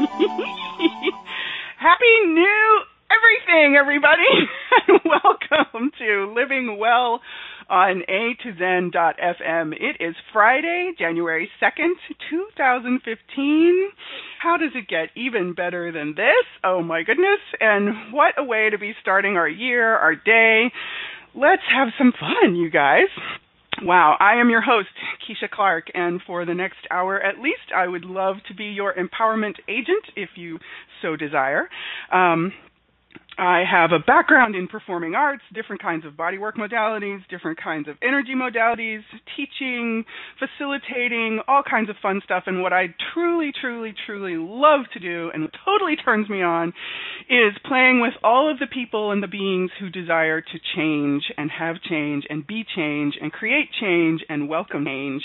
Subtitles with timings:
[1.78, 4.22] Happy New Everything, everybody,
[4.88, 7.20] and welcome to Living Well
[7.68, 9.74] on A to Zen FM.
[9.74, 11.92] It is Friday, January 2nd,
[12.30, 13.90] 2015.
[14.40, 16.46] How does it get even better than this?
[16.64, 17.40] Oh my goodness.
[17.60, 20.72] And what a way to be starting our year, our day.
[21.34, 23.08] Let's have some fun, you guys.
[23.82, 24.88] Wow, I am your host,
[25.26, 28.94] Keisha Clark, and for the next hour at least, I would love to be your
[28.94, 30.58] empowerment agent if you
[31.00, 31.68] so desire.
[32.12, 32.52] Um,
[33.40, 37.96] I have a background in performing arts, different kinds of bodywork modalities, different kinds of
[38.02, 39.00] energy modalities,
[39.34, 40.04] teaching,
[40.38, 42.44] facilitating, all kinds of fun stuff.
[42.46, 46.74] And what I truly, truly, truly love to do and totally turns me on
[47.30, 51.50] is playing with all of the people and the beings who desire to change and
[51.50, 55.22] have change and be change and create change and welcome change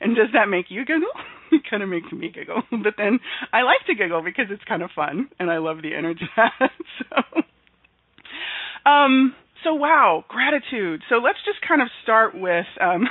[0.00, 1.12] and does that make you giggle?
[1.52, 2.62] it kind of makes me giggle.
[2.82, 3.20] But then
[3.52, 6.28] I like to giggle because it's kind of fun and I love the energy.
[6.36, 11.02] so, um, so wow, gratitude.
[11.08, 12.66] So let's just kind of start with.
[12.80, 13.06] Um,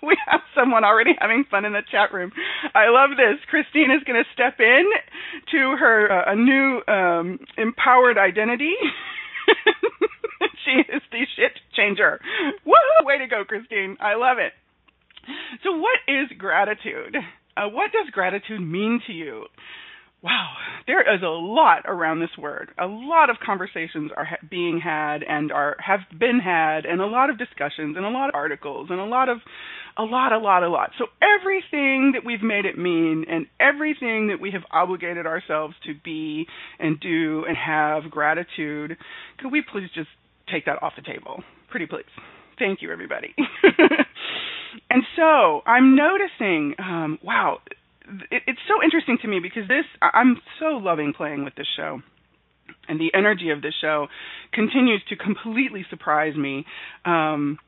[0.06, 2.32] we have someone already having fun in the chat room.
[2.74, 3.38] I love this.
[3.48, 4.84] Christine is going to step in
[5.52, 8.74] to her uh, a new um, empowered identity.
[10.64, 12.20] she is the shit changer.
[12.64, 12.74] Woo!
[13.04, 13.96] Way to go, Christine.
[14.00, 14.52] I love it.
[15.64, 17.16] So, what is gratitude?
[17.56, 19.46] Uh, what does gratitude mean to you?
[20.22, 20.52] Wow,
[20.86, 22.72] there is a lot around this word.
[22.78, 27.06] A lot of conversations are ha- being had and are have been had, and a
[27.06, 29.38] lot of discussions and a lot of articles and a lot of,
[30.00, 30.90] a lot, a lot, a lot.
[30.98, 35.92] So everything that we've made it mean and everything that we have obligated ourselves to
[36.02, 36.46] be
[36.78, 38.96] and do and have gratitude,
[39.38, 40.08] could we please just
[40.50, 41.42] take that off the table?
[41.70, 42.04] Pretty please.
[42.58, 43.34] Thank you, everybody.
[44.90, 47.58] and so I'm noticing, um, wow,
[48.30, 52.00] it, it's so interesting to me because this I'm so loving playing with this show.
[52.88, 54.06] And the energy of this show
[54.52, 56.64] continues to completely surprise me.
[57.04, 57.58] Um,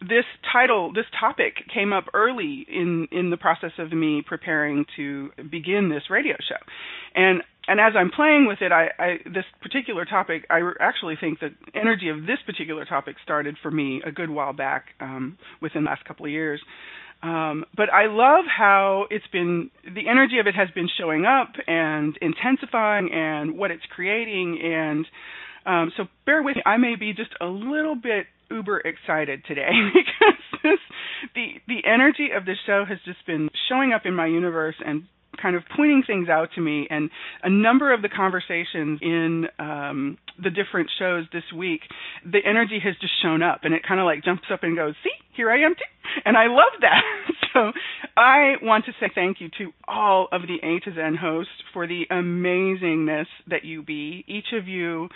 [0.00, 5.30] this title, this topic came up early in in the process of me preparing to
[5.50, 6.56] begin this radio show,
[7.14, 11.40] and and as I'm playing with it, I, I this particular topic, I actually think
[11.40, 15.84] the energy of this particular topic started for me a good while back, um, within
[15.84, 16.60] the last couple of years.
[17.22, 21.48] Um, but I love how it's been, the energy of it has been showing up
[21.66, 24.60] and intensifying and what it's creating.
[24.62, 25.06] And
[25.64, 29.70] um, so bear with me, I may be just a little bit uber excited today
[29.94, 30.80] because this,
[31.34, 35.04] the the energy of the show has just been showing up in my universe and
[35.40, 36.86] kind of pointing things out to me.
[36.90, 37.10] And
[37.42, 41.80] a number of the conversations in um the different shows this week
[42.24, 44.94] the energy has just shown up and it kind of like jumps up and goes
[45.02, 46.20] see here i am too.
[46.24, 47.02] And i love that.
[47.54, 47.72] So
[48.18, 51.86] i want to say thank you to all of the a to zen hosts for
[51.86, 54.24] the amazingness that you be.
[54.28, 55.08] Each of you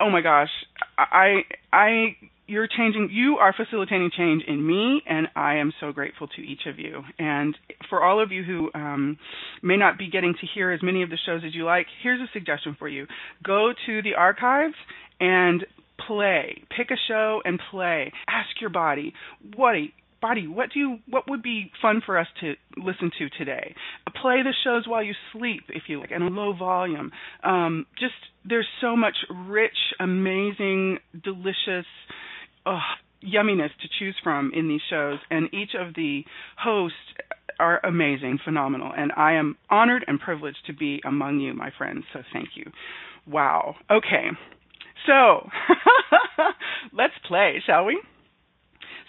[0.00, 0.50] oh my gosh.
[0.98, 1.42] I
[1.72, 6.42] i you're changing you are facilitating change in me and i am so grateful to
[6.42, 7.02] each of you.
[7.18, 7.56] And
[7.88, 9.18] for all of you who um,
[9.62, 12.20] may not be getting to hear as many of the shows as you like here's
[12.20, 13.06] a suggestion for you.
[13.42, 14.74] Go to the archives
[15.20, 15.64] and
[16.06, 16.62] play.
[16.76, 18.12] Pick a show and play.
[18.28, 19.14] Ask your body
[19.56, 19.74] what
[20.24, 23.74] body what do you what would be fun for us to listen to today
[24.22, 27.10] play the shows while you sleep if you like and a low volume
[27.42, 29.16] um, just there's so much
[29.48, 31.86] rich amazing delicious
[32.66, 32.78] uh,
[33.24, 36.22] yumminess to choose from in these shows, and each of the
[36.58, 36.96] hosts
[37.58, 42.04] are amazing, phenomenal, and I am honored and privileged to be among you, my friends.
[42.12, 42.70] So thank you.
[43.26, 43.76] Wow.
[43.90, 44.28] Okay.
[45.06, 45.48] So
[46.92, 48.00] let's play, shall we?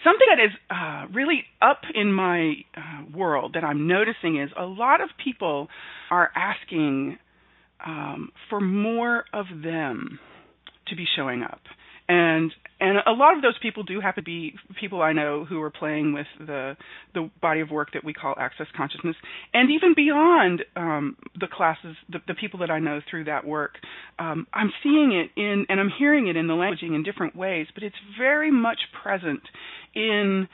[0.06, 2.80] Something that is uh, really up in my uh,
[3.12, 5.66] world that I'm noticing is a lot of people
[6.12, 7.18] are asking
[7.84, 10.20] um, for more of them
[10.86, 11.58] to be showing up
[12.08, 15.60] and and a lot of those people do happen to be people I know who
[15.62, 16.76] are playing with the
[17.14, 19.16] the body of work that we call access consciousness,
[19.54, 23.76] and even beyond um, the classes, the, the people that I know through that work,
[24.18, 27.66] um, I'm seeing it in and I'm hearing it in the languaging in different ways,
[27.74, 29.42] but it's very much present
[29.94, 30.48] in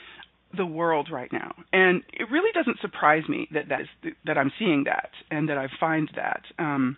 [0.57, 4.53] the world right now, and it really doesn't surprise me that that is that I'm
[4.59, 6.43] seeing that and that I find that.
[6.59, 6.97] Um,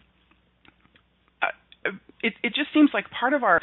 [1.41, 1.91] uh,
[2.23, 3.61] it it just seems like part of our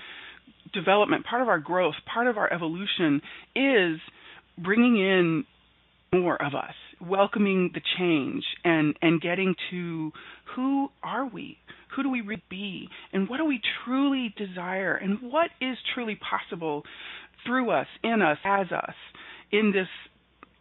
[0.74, 3.22] development, part of our growth, part of our evolution
[3.56, 4.00] is
[4.58, 5.46] bringing in
[6.14, 10.12] more of us, welcoming the change, and and getting to
[10.56, 11.58] who are we?
[11.96, 12.90] Who do we really be?
[13.14, 14.96] And what do we truly desire?
[14.96, 16.84] And what is truly possible
[17.46, 18.96] through us, in us, as us,
[19.52, 19.88] in this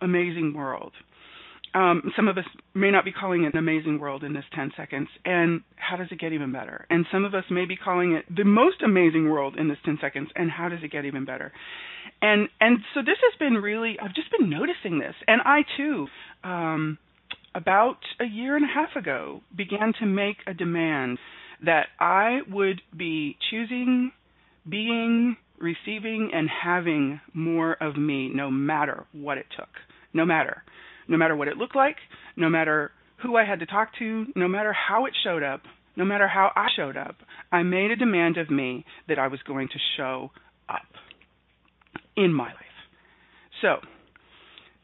[0.00, 0.92] amazing world?
[1.74, 2.44] Um, some of us
[2.74, 5.08] may not be calling it an amazing world in this 10 seconds.
[5.24, 6.86] And how does it get even better?
[6.90, 9.98] And some of us may be calling it the most amazing world in this 10
[10.00, 10.30] seconds.
[10.34, 11.52] And how does it get even better?
[12.22, 15.14] And and so this has been really I've just been noticing this.
[15.26, 16.06] And I too,
[16.44, 16.98] um,
[17.54, 21.18] about a year and a half ago, began to make a demand
[21.64, 24.12] that I would be choosing,
[24.68, 29.68] being, receiving, and having more of me, no matter what it took.
[30.12, 30.62] No matter
[31.10, 31.96] no matter what it looked like,
[32.36, 32.92] no matter
[33.22, 35.62] who I had to talk to, no matter how it showed up,
[35.96, 37.16] no matter how I showed up,
[37.52, 40.30] I made a demand of me that I was going to show
[40.68, 40.86] up
[42.16, 42.54] in my life.
[43.60, 43.76] So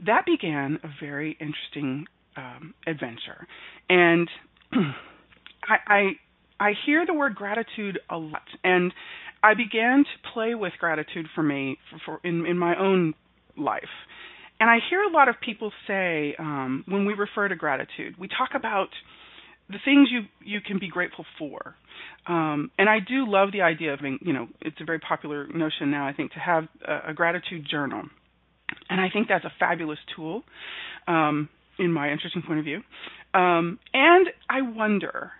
[0.05, 2.06] that began a very interesting
[2.37, 3.46] um, adventure,
[3.88, 4.28] and
[4.73, 6.11] I, I
[6.58, 8.93] I hear the word gratitude a lot, and
[9.43, 13.14] I began to play with gratitude for me for, for in in my own
[13.56, 13.84] life
[14.60, 18.28] and I hear a lot of people say um, when we refer to gratitude, we
[18.28, 18.88] talk about
[19.68, 21.74] the things you you can be grateful for.
[22.26, 25.46] Um, and I do love the idea of being, you know, it's a very popular
[25.46, 28.02] notion now, I think, to have a, a gratitude journal.
[28.90, 30.42] And I think that's a fabulous tool,
[31.06, 31.48] um,
[31.78, 32.82] in my interesting point of view.
[33.32, 35.30] Um, and I wonder,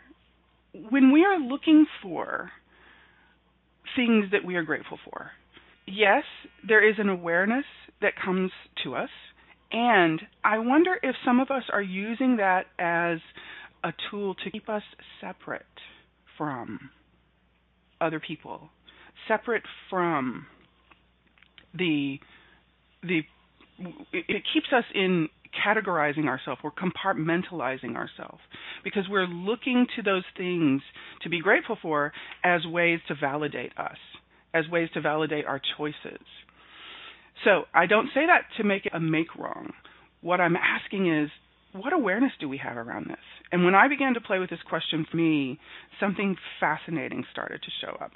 [0.91, 2.51] when we are looking for
[3.97, 5.31] things that we are grateful for,
[5.87, 6.25] yes,
[6.67, 7.65] there is an awareness
[8.01, 8.51] that comes
[8.85, 9.11] to us.
[9.73, 13.19] And I wonder if some of us are using that as
[13.83, 14.83] a tool to keep us
[15.21, 15.63] separate
[16.39, 16.91] from
[18.01, 18.69] other people,
[19.29, 20.47] separate from
[21.75, 22.19] the
[23.03, 23.21] the
[24.13, 25.29] it keeps us in
[25.67, 28.41] categorizing ourselves or compartmentalizing ourselves
[28.85, 30.83] because we're looking to those things
[31.23, 32.13] to be grateful for
[32.45, 33.97] as ways to validate us,
[34.57, 36.25] as ways to validate our choices.
[37.45, 39.73] So I don't say that to make it a make wrong.
[40.21, 41.31] What I'm asking is,
[41.73, 43.17] what awareness do we have around this?
[43.53, 45.59] And when I began to play with this question for me,
[46.01, 48.13] something fascinating started to show up.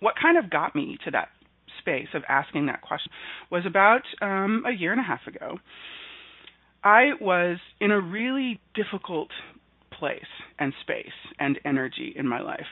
[0.00, 1.28] What kind of got me to that
[1.78, 3.12] space of asking that question
[3.50, 5.58] was about um, a year and a half ago.
[6.82, 9.28] I was in a really difficult
[9.92, 10.20] place
[10.58, 11.06] and space
[11.38, 12.66] and energy in my life.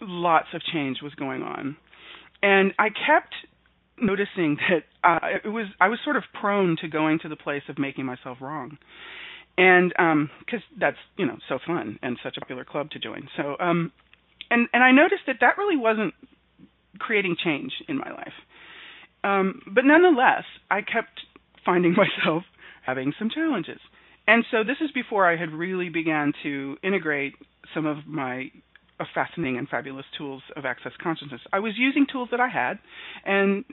[0.00, 1.76] Lots of change was going on.
[2.42, 3.34] And I kept
[4.00, 7.62] noticing that uh, it was I was sort of prone to going to the place
[7.68, 8.78] of making myself wrong,
[9.56, 13.28] and because um, that's you know so fun and such a popular club to join.
[13.36, 13.92] So um,
[14.50, 16.14] and and I noticed that that really wasn't
[16.98, 18.32] creating change in my life.
[19.24, 21.20] Um, but nonetheless, I kept
[21.64, 22.44] finding myself
[22.84, 23.80] having some challenges,
[24.26, 27.34] And so this is before I had really began to integrate
[27.74, 28.50] some of my
[29.14, 31.40] fascinating and fabulous tools of access consciousness.
[31.52, 32.78] I was using tools that I had,
[33.24, 33.64] and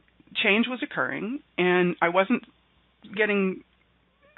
[0.44, 2.44] change was occurring, and I wasn't
[3.15, 3.63] getting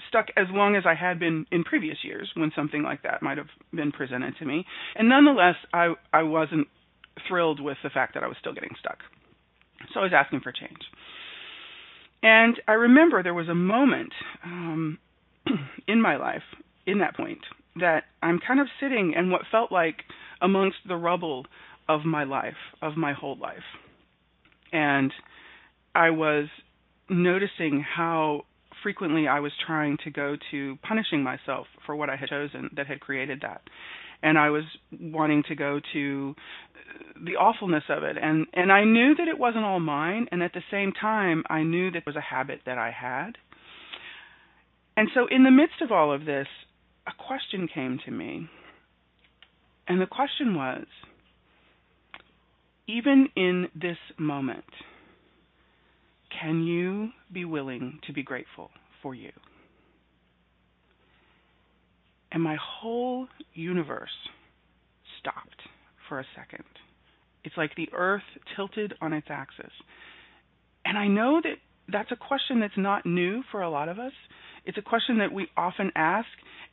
[0.08, 3.38] stuck as long as I had been in previous years when something like that might
[3.38, 4.65] have been presented to me.
[4.96, 6.67] And nonetheless, I I wasn't
[7.27, 9.00] thrilled with the fact that I was still getting stuck.
[9.94, 10.79] So I was asking for change.
[12.24, 14.12] And I remember there was a moment
[14.44, 14.98] um,
[15.88, 16.44] in my life,
[16.86, 17.41] in that point,
[17.79, 19.98] that I'm kind of sitting in what felt like
[20.41, 21.46] amongst the rubble
[21.89, 23.58] of my life, of my whole life.
[24.72, 25.12] And
[25.96, 26.48] I was
[27.10, 28.41] noticing how
[28.84, 32.88] frequently I was trying to go to punishing myself for what I had chosen that
[32.88, 33.62] had created that.
[34.22, 34.63] And I was
[35.00, 36.36] wanting to go to
[37.24, 40.53] the awfulness of it and and I knew that it wasn't all mine and at
[40.53, 43.38] the same time I knew that it was a habit that I had.
[44.96, 46.48] And so in the midst of all of this,
[47.06, 48.50] a question came to me.
[49.88, 50.86] And the question was
[52.88, 54.65] even in this moment,
[56.41, 58.70] can you be willing to be grateful
[59.01, 59.32] for you?
[62.32, 64.10] And my whole universe
[65.20, 65.62] stopped
[66.08, 66.63] for a second.
[67.44, 68.24] It's like the earth
[68.56, 69.72] tilted on its axis.
[70.86, 71.56] And I know that
[71.91, 74.12] that's a question that's not new for a lot of us.
[74.67, 76.27] It's a question that we often ask,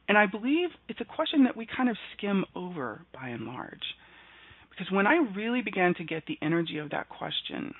[0.09, 3.85] and I believe it's a question that we kind of skim over by and large.
[4.69, 7.73] Because when I really began to get the energy of that question,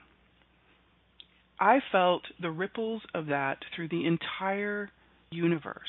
[1.59, 4.89] I felt the ripples of that through the entire
[5.31, 5.83] universe.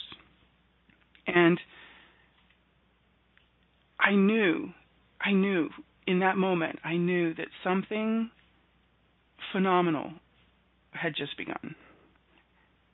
[1.28, 1.60] And
[4.00, 4.70] I knew,
[5.22, 5.70] I knew
[6.08, 8.32] in that moment, I knew that something
[9.52, 10.14] phenomenal
[10.92, 11.76] had just begun.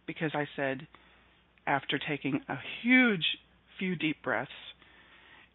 [0.05, 0.87] Because I said,
[1.67, 3.25] after taking a huge
[3.79, 4.51] few deep breaths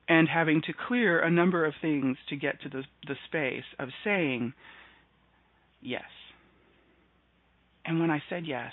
[0.09, 3.89] and having to clear a number of things to get to the, the space of
[4.05, 4.53] saying
[5.81, 6.03] yes.
[7.85, 8.73] And when I said yes,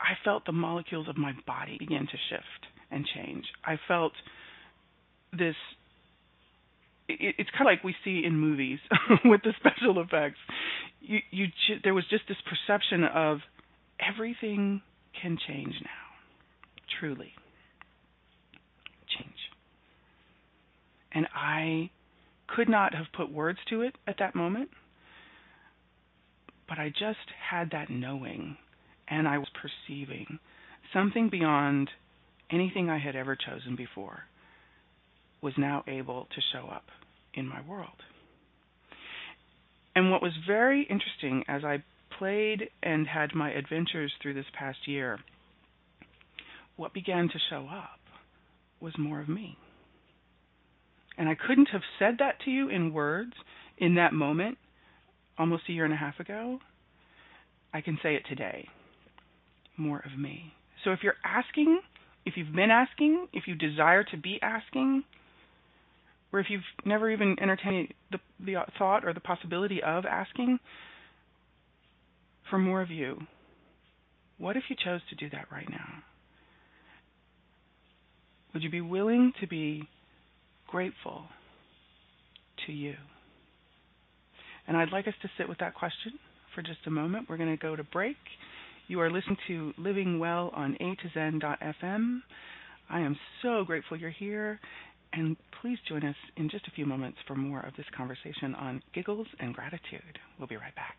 [0.00, 3.44] I felt the molecules of my body begin to shift and change.
[3.64, 4.12] I felt
[5.32, 5.56] this
[7.08, 8.78] it, it's kind of like we see in movies
[9.24, 10.38] with the special effects.
[11.00, 11.46] You, you,
[11.82, 13.38] there was just this perception of
[14.00, 14.82] everything
[15.20, 17.32] can change now, truly
[19.16, 19.30] change.
[21.12, 21.90] And I
[22.48, 24.70] could not have put words to it at that moment,
[26.68, 28.56] but I just had that knowing,
[29.08, 30.38] and I was perceiving
[30.92, 31.90] something beyond
[32.50, 34.24] anything I had ever chosen before
[35.42, 36.84] was now able to show up
[37.34, 38.02] in my world.
[39.94, 41.82] And what was very interesting as I
[42.18, 45.18] played and had my adventures through this past year,
[46.76, 48.00] what began to show up
[48.80, 49.56] was more of me.
[51.16, 53.32] And I couldn't have said that to you in words
[53.78, 54.58] in that moment
[55.38, 56.58] almost a year and a half ago.
[57.72, 58.68] I can say it today
[59.76, 60.52] more of me.
[60.84, 61.80] So if you're asking,
[62.24, 65.02] if you've been asking, if you desire to be asking,
[66.32, 70.58] or if you've never even entertained the, the thought or the possibility of asking
[72.50, 73.18] for more of you,
[74.38, 76.02] what if you chose to do that right now?
[78.52, 79.88] Would you be willing to be
[80.68, 81.24] grateful
[82.66, 82.94] to you?
[84.66, 86.12] And I'd like us to sit with that question
[86.54, 87.28] for just a moment.
[87.28, 88.16] We're going to go to break.
[88.86, 92.20] You are listening to Living Well on A to Zen.fm.
[92.90, 94.60] I am so grateful you're here,
[95.12, 98.82] and please join us in just a few moments for more of this conversation on
[98.94, 100.18] giggles and gratitude.
[100.38, 100.98] We'll be right back.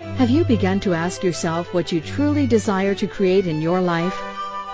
[0.00, 4.14] Have you begun to ask yourself what you truly desire to create in your life?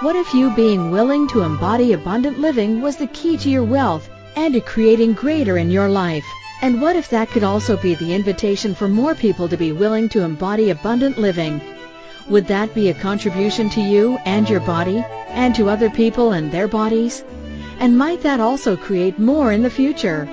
[0.00, 4.10] What if you being willing to embody abundant living was the key to your wealth
[4.36, 6.26] and to creating greater in your life?
[6.60, 10.10] And what if that could also be the invitation for more people to be willing
[10.10, 11.58] to embody abundant living?
[12.28, 16.52] Would that be a contribution to you and your body and to other people and
[16.52, 17.24] their bodies?
[17.78, 20.28] And might that also create more in the future?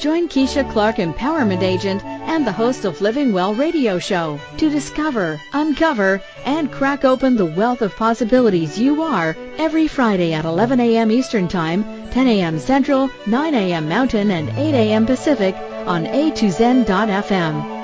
[0.00, 5.40] Join Keisha Clark, Empowerment Agent and the host of Living Well radio show to discover,
[5.52, 11.10] uncover, and crack open the wealth of possibilities you are every Friday at 11 a.m.
[11.10, 12.58] Eastern Time, 10 a.m.
[12.58, 13.88] Central, 9 a.m.
[13.88, 15.06] Mountain, and 8 a.m.
[15.06, 15.54] Pacific
[15.86, 17.74] on a2zen.fm.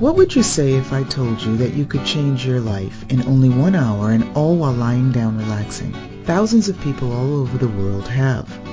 [0.00, 3.22] What would you say if I told you that you could change your life in
[3.26, 5.92] only one hour and all while lying down relaxing?
[6.24, 8.69] Thousands of people all over the world have.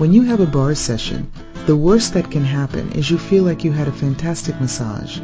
[0.00, 1.30] When you have a bar session,
[1.66, 5.20] the worst that can happen is you feel like you had a fantastic massage.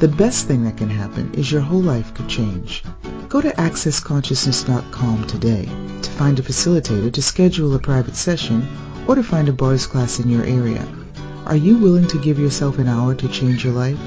[0.00, 2.82] The best thing that can happen is your whole life could change.
[3.28, 5.66] Go to accessconsciousness.com today
[6.02, 8.66] to find a facilitator to schedule a private session
[9.06, 10.84] or to find a bars class in your area.
[11.46, 14.00] Are you willing to give yourself an hour to change your life?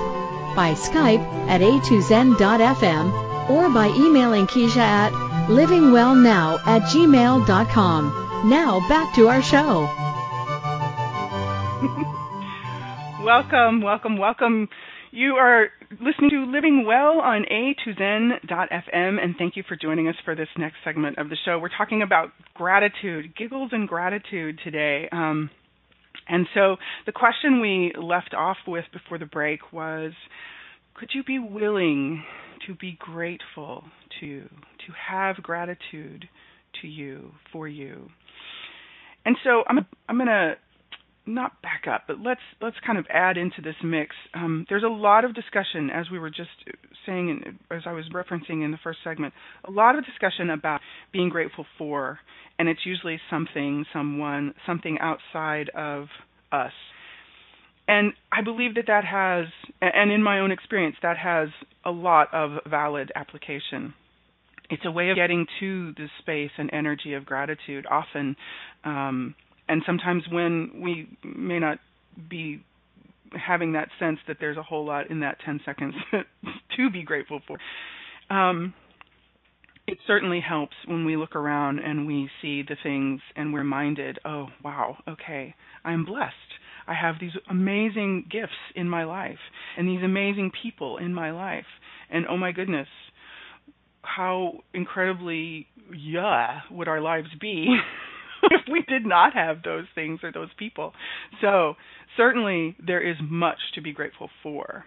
[0.56, 5.12] By Skype at a2zen.fm or by emailing Keisha at
[5.48, 8.50] livingwellnow at gmail.com.
[8.50, 9.86] Now back to our show.
[13.24, 14.70] welcome, welcome, welcome.
[15.12, 15.70] You are
[16.02, 20.78] listening to Living Well on A2Zen.fm, and thank you for joining us for this next
[20.84, 21.58] segment of the show.
[21.58, 25.08] We're talking about gratitude, giggles and gratitude today.
[25.12, 25.50] Um,
[26.28, 30.14] and so the question we left off with before the break was
[30.96, 32.24] could you be willing
[32.68, 33.84] to be grateful
[34.20, 36.28] to, to have gratitude
[36.82, 38.10] to you, for you?
[39.26, 40.56] And so I'm, I'm going to
[41.28, 44.16] not back up, but let's let's kind of add into this mix.
[44.34, 46.50] Um, there's a lot of discussion, as we were just
[47.06, 49.34] saying, in, as I was referencing in the first segment,
[49.66, 52.20] a lot of discussion about being grateful for,
[52.58, 56.08] and it's usually something, someone, something outside of
[56.52, 56.72] us.
[57.88, 59.46] And I believe that that has,
[59.82, 61.50] and in my own experience, that has
[61.84, 63.94] a lot of valid application.
[64.70, 67.86] It's a way of getting to the space and energy of gratitude.
[67.90, 68.36] Often.
[68.84, 69.36] Um,
[69.68, 71.80] and sometimes when we may not
[72.30, 72.64] be
[73.36, 75.96] having that sense that there's a whole lot in that 10 seconds
[76.78, 77.58] to be grateful for.
[78.36, 78.74] Um,
[79.88, 84.18] it certainly helps when we look around and we see the things and we're reminded,
[84.26, 86.34] oh, wow, okay, I'm blessed.
[86.88, 89.38] I have these amazing gifts in my life
[89.78, 91.66] and these amazing people in my life.
[92.10, 92.88] And oh my goodness,
[94.02, 97.68] how incredibly yeah would our lives be
[98.72, 100.94] we did not have those things or those people.
[101.42, 101.76] So,
[102.18, 104.86] certainly there is much to be grateful for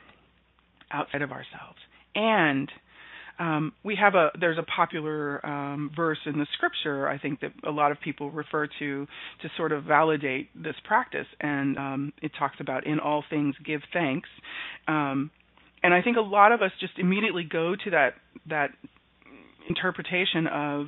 [0.91, 1.79] outside of ourselves.
[2.15, 2.71] And
[3.39, 7.53] um, we have a there's a popular um, verse in the scripture I think that
[7.67, 9.07] a lot of people refer to
[9.43, 13.81] to sort of validate this practice, and um, it talks about in all things give
[13.93, 14.29] thanks.
[14.89, 15.31] Um,
[15.83, 18.15] and I think a lot of us just immediately go to that
[18.49, 18.71] that
[19.69, 20.87] interpretation of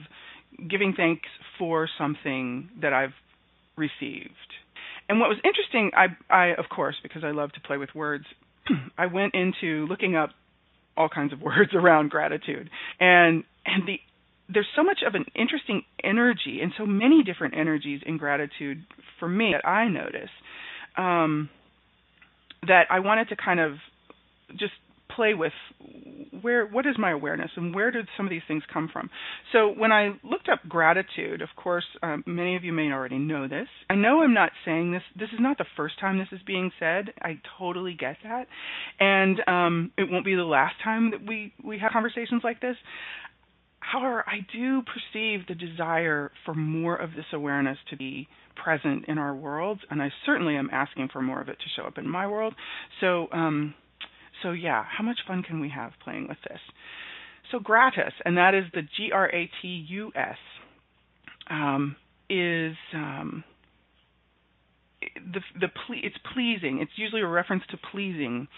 [0.69, 3.15] giving thanks for something that I've
[3.77, 4.31] received.
[5.09, 8.25] And what was interesting, I, I of course, because I love to play with words,
[8.99, 10.31] I went into looking up
[10.97, 13.99] all kinds of words around gratitude, and and the
[14.53, 18.85] there's so much of an interesting energy and so many different energies in gratitude
[19.21, 20.31] for me that I notice
[20.97, 21.49] um,
[22.67, 23.75] that I wanted to kind of
[24.51, 24.73] just
[25.15, 25.53] play with
[26.43, 29.11] where what is my awareness and where did some of these things come from?
[29.53, 33.49] So when i looked up gratitude of course um, many of you may already know
[33.49, 33.69] this.
[33.89, 36.71] I know i'm not saying this this is not the first time this is being
[36.79, 37.13] said.
[37.23, 38.47] I totally get that.
[38.99, 42.77] And um, it won't be the last time that we we have conversations like this.
[43.81, 48.29] However i do perceive the desire for more of this awareness to be
[48.63, 51.87] present in our world and i certainly am asking for more of it to show
[51.87, 52.55] up in my world.
[53.01, 53.75] So um
[54.43, 56.61] so yeah, how much fun can we have playing with this?
[57.51, 60.37] So gratus, and that is the G R A T U S,
[61.51, 61.97] um,
[62.29, 63.45] is um,
[65.01, 66.79] the the ple- it's pleasing.
[66.81, 68.49] It's usually a reference to pleasing.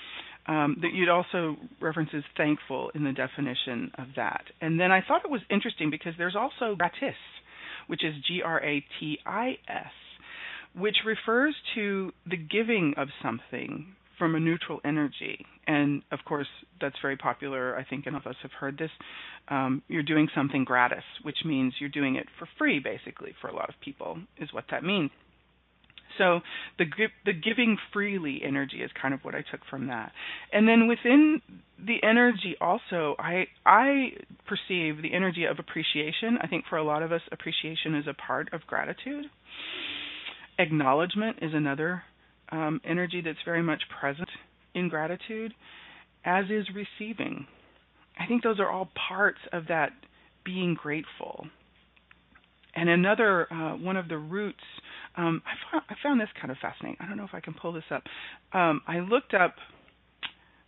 [0.45, 4.43] Um, that you'd also references thankful in the definition of that.
[4.61, 7.15] And then I thought it was interesting because there's also gratis,
[7.87, 9.93] which is G R A T I S,
[10.75, 15.45] which refers to the giving of something from a neutral energy.
[15.67, 16.47] And of course,
[16.81, 17.77] that's very popular.
[17.77, 18.93] I think enough of us have heard this.
[19.49, 23.53] Um, you're doing something gratis, which means you're doing it for free, basically, for a
[23.53, 25.11] lot of people, is what that means.
[26.19, 26.39] So
[26.79, 26.85] the
[27.27, 30.13] the giving freely energy is kind of what I took from that.
[30.53, 31.41] And then within
[31.85, 34.11] the energy also I I
[34.47, 36.39] perceive the energy of appreciation.
[36.41, 39.25] I think for a lot of us appreciation is a part of gratitude.
[40.61, 42.05] Acknowledgement is another
[42.53, 44.29] um, energy that's very much present
[44.75, 45.53] in gratitude,
[46.25, 47.47] as is receiving.
[48.19, 49.91] I think those are all parts of that
[50.45, 51.47] being grateful.
[52.75, 54.63] And another uh, one of the roots
[55.17, 56.97] um, I, found, I found this kind of fascinating.
[57.01, 58.03] I don't know if I can pull this up.
[58.53, 59.55] Um, I looked up.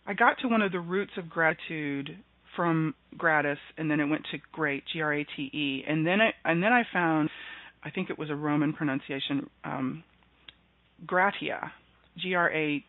[0.05, 2.17] I got to one of the roots of gratitude
[2.55, 6.83] from gratis, and then it went to great, G-R-A-T-E, and then I and then I
[6.93, 7.29] found,
[7.83, 10.03] I think it was a Roman pronunciation, um,
[11.05, 11.71] gratia,
[12.17, 12.85] G-R-A-T-I-A,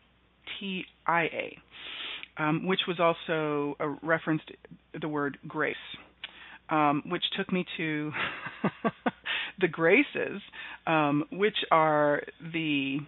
[2.37, 4.41] um, which was also a reference
[4.99, 5.75] the word grace,
[6.69, 8.11] um, which took me to
[9.59, 10.41] the Graces,
[10.85, 12.99] um, which are the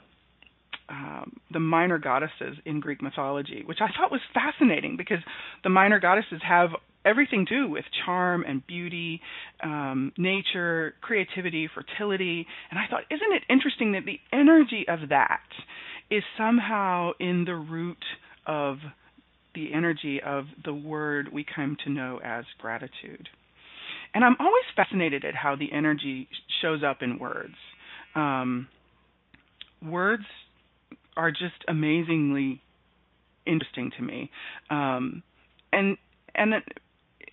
[0.89, 5.19] um, the minor goddesses in Greek mythology, which I thought was fascinating because
[5.63, 6.71] the minor goddesses have
[7.05, 9.21] everything do with charm and beauty,
[9.63, 12.45] um, nature, creativity, fertility.
[12.69, 15.41] And I thought, isn't it interesting that the energy of that
[16.11, 18.03] is somehow in the root
[18.45, 18.77] of
[19.55, 23.29] the energy of the word we come to know as gratitude.
[24.13, 26.27] And I'm always fascinated at how the energy
[26.61, 27.55] shows up in words.
[28.15, 28.67] Um,
[29.83, 30.23] words
[31.15, 32.61] are just amazingly
[33.45, 34.31] interesting to me,
[34.69, 35.21] um,
[35.71, 35.97] and
[36.35, 36.53] and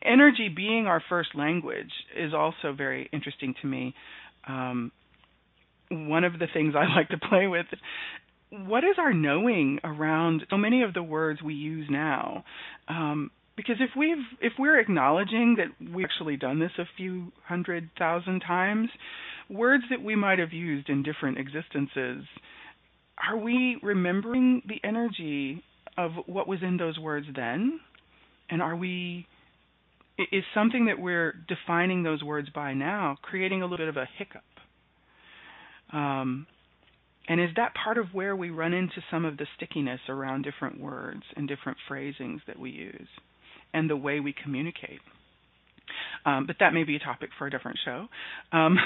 [0.03, 3.95] energy being our first language is also very interesting to me.
[4.49, 4.93] Um,
[5.91, 7.67] one of the things I like to play with
[8.51, 12.45] what is our knowing around so many of the words we use now
[12.89, 17.91] um, because if we've if we're acknowledging that we've actually done this a few hundred
[17.99, 18.89] thousand times
[19.51, 22.25] words that we might have used in different existences
[23.27, 25.63] are we remembering the energy
[25.99, 27.81] of what was in those words then
[28.49, 29.27] and are we
[30.19, 34.09] is something that we're defining those words by now creating a little bit of a
[34.19, 34.43] hiccup
[35.93, 36.47] um,
[37.29, 40.81] and is that part of where we run into some of the stickiness around different
[40.81, 43.09] words and different phrasings that we use?
[43.77, 45.01] and the way we communicate.
[46.25, 48.07] Um, but that may be a topic for a different show.
[48.53, 48.79] Um,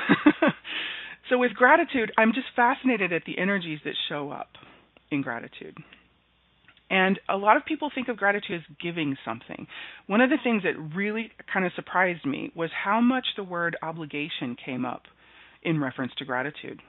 [1.30, 4.48] so, with gratitude, I'm just fascinated at the energies that show up
[5.10, 5.78] in gratitude.
[6.90, 9.66] And a lot of people think of gratitude as giving something.
[10.08, 13.76] One of the things that really kind of surprised me was how much the word
[13.82, 15.02] obligation came up
[15.62, 16.82] in reference to gratitude.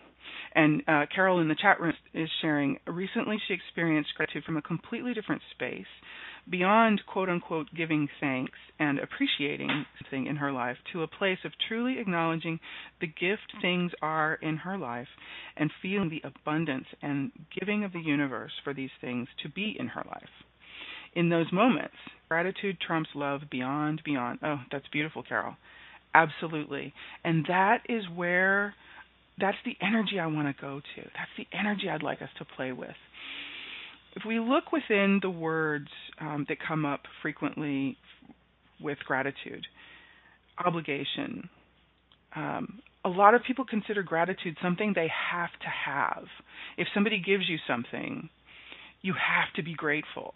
[0.55, 4.61] And uh, Carol in the chat room is sharing recently she experienced gratitude from a
[4.61, 5.85] completely different space
[6.49, 11.51] beyond quote unquote giving thanks and appreciating something in her life to a place of
[11.67, 12.59] truly acknowledging
[12.99, 15.07] the gift things are in her life
[15.55, 19.87] and feeling the abundance and giving of the universe for these things to be in
[19.87, 20.23] her life.
[21.13, 21.95] In those moments,
[22.29, 24.39] gratitude trumps love beyond, beyond.
[24.43, 25.55] Oh, that's beautiful, Carol.
[26.13, 26.93] Absolutely.
[27.23, 28.73] And that is where,
[29.39, 31.01] that's the energy I want to go to.
[31.01, 32.95] That's the energy I'd like us to play with
[34.15, 35.87] if we look within the words
[36.19, 37.97] um, that come up frequently
[38.79, 39.65] with gratitude,
[40.63, 41.49] obligation,
[42.35, 46.25] um, a lot of people consider gratitude something they have to have.
[46.77, 48.29] If somebody gives you something,
[49.01, 50.33] you have to be grateful.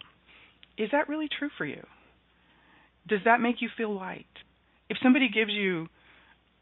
[0.76, 1.84] Is that really true for you?
[3.08, 4.26] Does that make you feel light?
[4.88, 5.88] If somebody gives you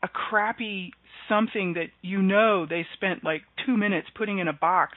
[0.03, 0.93] a crappy
[1.29, 4.93] something that you know they spent like two minutes putting in a box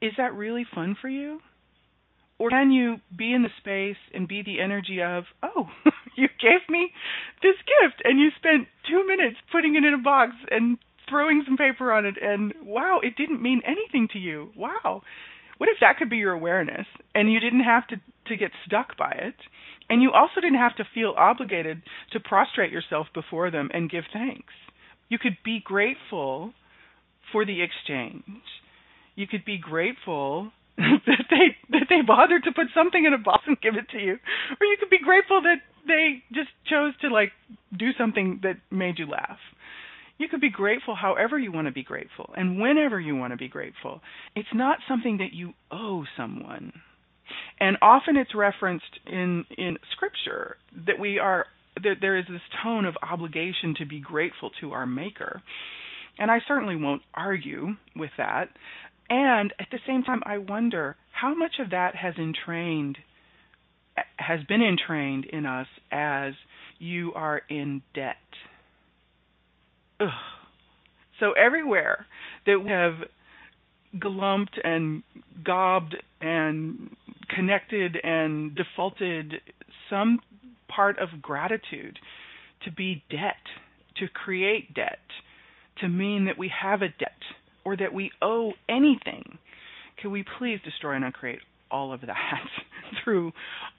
[0.00, 1.40] is that really fun for you?
[2.38, 5.68] Or can you be in the space and be the energy of, oh,
[6.16, 6.90] you gave me
[7.42, 11.58] this gift and you spent two minutes putting it in a box and throwing some
[11.58, 14.50] paper on it and wow, it didn't mean anything to you.
[14.56, 15.02] Wow.
[15.58, 17.96] What if that could be your awareness and you didn't have to,
[18.28, 19.34] to get stuck by it?
[19.90, 21.82] And you also didn't have to feel obligated
[22.12, 24.54] to prostrate yourself before them and give thanks.
[25.10, 26.54] You could be grateful
[27.32, 28.24] for the exchange
[29.20, 33.44] you could be grateful that they that they bothered to put something in a box
[33.46, 37.08] and give it to you, or you could be grateful that they just chose to
[37.08, 37.32] like
[37.76, 39.38] do something that made you laugh.
[40.16, 43.36] You could be grateful however you want to be grateful and whenever you want to
[43.36, 44.00] be grateful.
[44.34, 46.72] It's not something that you owe someone.
[47.58, 50.56] And often it's referenced in in scripture
[50.86, 54.86] that we are that there is this tone of obligation to be grateful to our
[54.86, 55.42] maker.
[56.18, 58.50] And I certainly won't argue with that
[59.10, 62.96] And at the same time, I wonder how much of that has entrained,
[64.16, 66.34] has been entrained in us as
[66.78, 68.16] you are in debt.
[69.98, 70.08] Ugh.
[71.18, 72.06] So everywhere
[72.46, 72.94] that we have
[73.98, 75.02] glumped and
[75.44, 76.96] gobbed and
[77.34, 79.34] connected and defaulted
[79.90, 80.20] some
[80.68, 81.98] part of gratitude
[82.64, 83.42] to be debt,
[83.96, 85.00] to create debt,
[85.80, 87.20] to mean that we have a debt
[87.64, 89.38] or that we owe anything.
[90.00, 92.48] Can we please destroy and uncreate all of that
[93.04, 93.32] through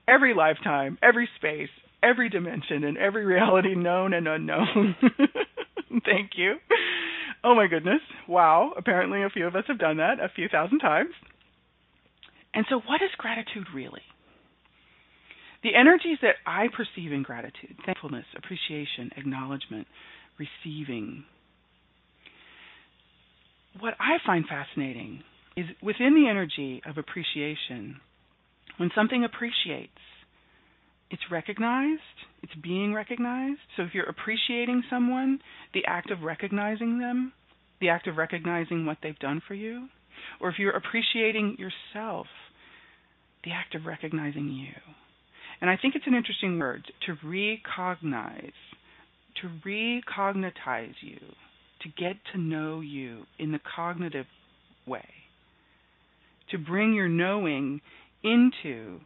[0.08, 1.70] every lifetime, every space,
[2.04, 4.96] every dimension, and every reality known and unknown?
[6.06, 6.56] Thank you.
[7.44, 8.02] Oh my goodness.
[8.28, 8.72] Wow.
[8.78, 11.12] Apparently, a few of us have done that a few thousand times.
[12.54, 14.02] And so, what is gratitude really?
[15.64, 19.88] The energies that I perceive in gratitude thankfulness, appreciation, acknowledgement,
[20.38, 21.24] receiving.
[23.80, 25.24] What I find fascinating
[25.56, 28.00] is within the energy of appreciation,
[28.78, 29.92] when something appreciates,
[31.10, 32.02] it's recognized,
[32.42, 33.60] it's being recognized.
[33.76, 35.40] So if you're appreciating someone,
[35.74, 37.34] the act of recognizing them,
[37.80, 39.88] the act of recognizing what they've done for you,
[40.40, 42.28] or if you're appreciating yourself,
[43.44, 44.74] the act of recognizing you.
[45.60, 48.52] And I think it's an interesting word to recognize,
[49.42, 51.20] to recognitize you,
[51.82, 54.26] to get to know you in the cognitive
[54.86, 55.08] way,
[56.50, 57.82] to bring your knowing
[58.24, 59.00] into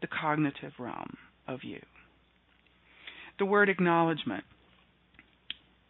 [0.00, 1.80] the cognitive realm of you.
[3.38, 4.44] The word acknowledgement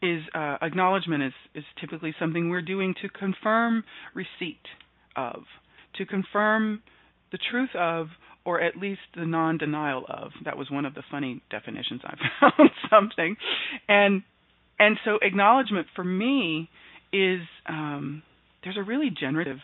[0.01, 3.83] is uh, acknowledgement is, is typically something we're doing to confirm
[4.15, 4.63] receipt
[5.17, 5.43] of,
[5.97, 6.83] to confirm
[7.33, 8.09] the truth of,
[8.45, 10.31] or at least the non-denial of.
[10.45, 12.71] That was one of the funny definitions I found.
[12.91, 13.37] something,
[13.89, 14.23] and
[14.79, 16.69] and so acknowledgement for me
[17.13, 18.23] is um,
[18.63, 19.59] there's a really generative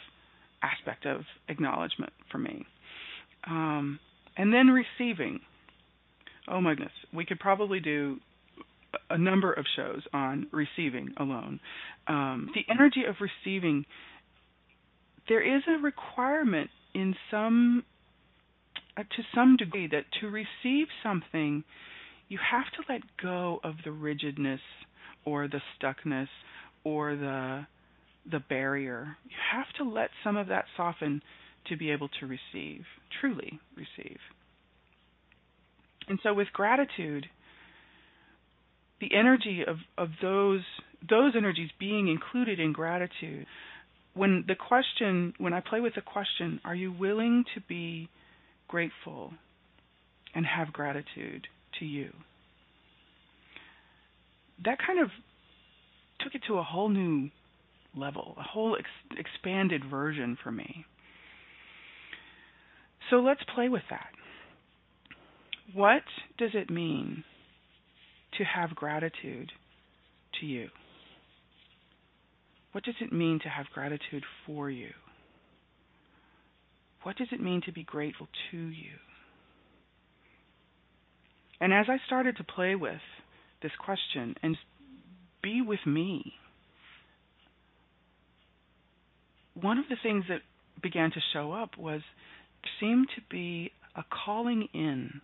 [0.62, 2.66] aspect of acknowledgement for me,
[3.46, 3.98] um,
[4.37, 5.40] and then receiving.
[6.48, 8.18] Oh my goodness, we could probably do
[9.11, 11.61] a number of shows on receiving alone.
[12.07, 13.87] Um, the energy of receiving,
[15.29, 17.85] there is a requirement in some,
[18.96, 21.64] uh, to some degree, that to receive something,
[22.29, 24.61] you have to let go of the rigidness
[25.25, 26.29] or the stuckness
[26.85, 27.67] or the
[28.31, 29.17] the barrier.
[29.29, 31.23] You have to let some of that soften
[31.69, 32.85] to be able to receive,
[33.21, 34.19] truly receive.
[36.09, 37.27] And so with gratitude,
[39.01, 40.63] the energy of, of those
[41.09, 43.47] those energies being included in gratitude,
[44.15, 48.09] when the question when I play with the question, are you willing to be
[48.69, 49.33] grateful
[50.35, 51.47] and have gratitude
[51.79, 52.11] to you?
[54.62, 55.09] That kind of
[56.21, 57.31] took it to a whole new
[57.97, 60.85] level, a whole ex- expanded version for me.
[63.11, 64.11] So let's play with that.
[65.73, 66.03] What
[66.38, 67.25] does it mean
[68.38, 69.51] to have gratitude
[70.40, 70.69] to you?
[72.73, 74.90] What does it mean to have gratitude for you?
[77.03, 78.97] What does it mean to be grateful to you?
[81.61, 83.01] And as I started to play with
[83.62, 84.57] this question and
[85.43, 86.33] be with me,
[89.55, 90.40] one of the things that
[90.83, 92.01] began to show up was
[92.81, 95.21] seemed to be a calling in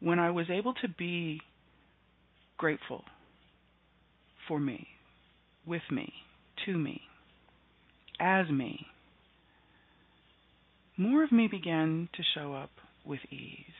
[0.00, 1.40] when I was able to be
[2.58, 3.04] grateful
[4.48, 4.86] for me,
[5.66, 6.12] with me,
[6.66, 7.00] to me,
[8.18, 8.86] as me,
[10.96, 12.70] more of me began to show up
[13.06, 13.79] with ease.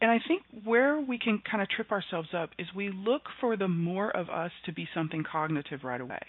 [0.00, 3.56] And I think where we can kind of trip ourselves up is we look for
[3.56, 6.20] the more of us to be something cognitive right away.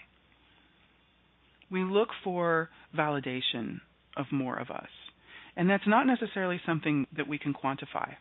[1.70, 3.80] We look for validation
[4.16, 4.88] of more of us.
[5.56, 8.14] And that's not necessarily something that we can quantify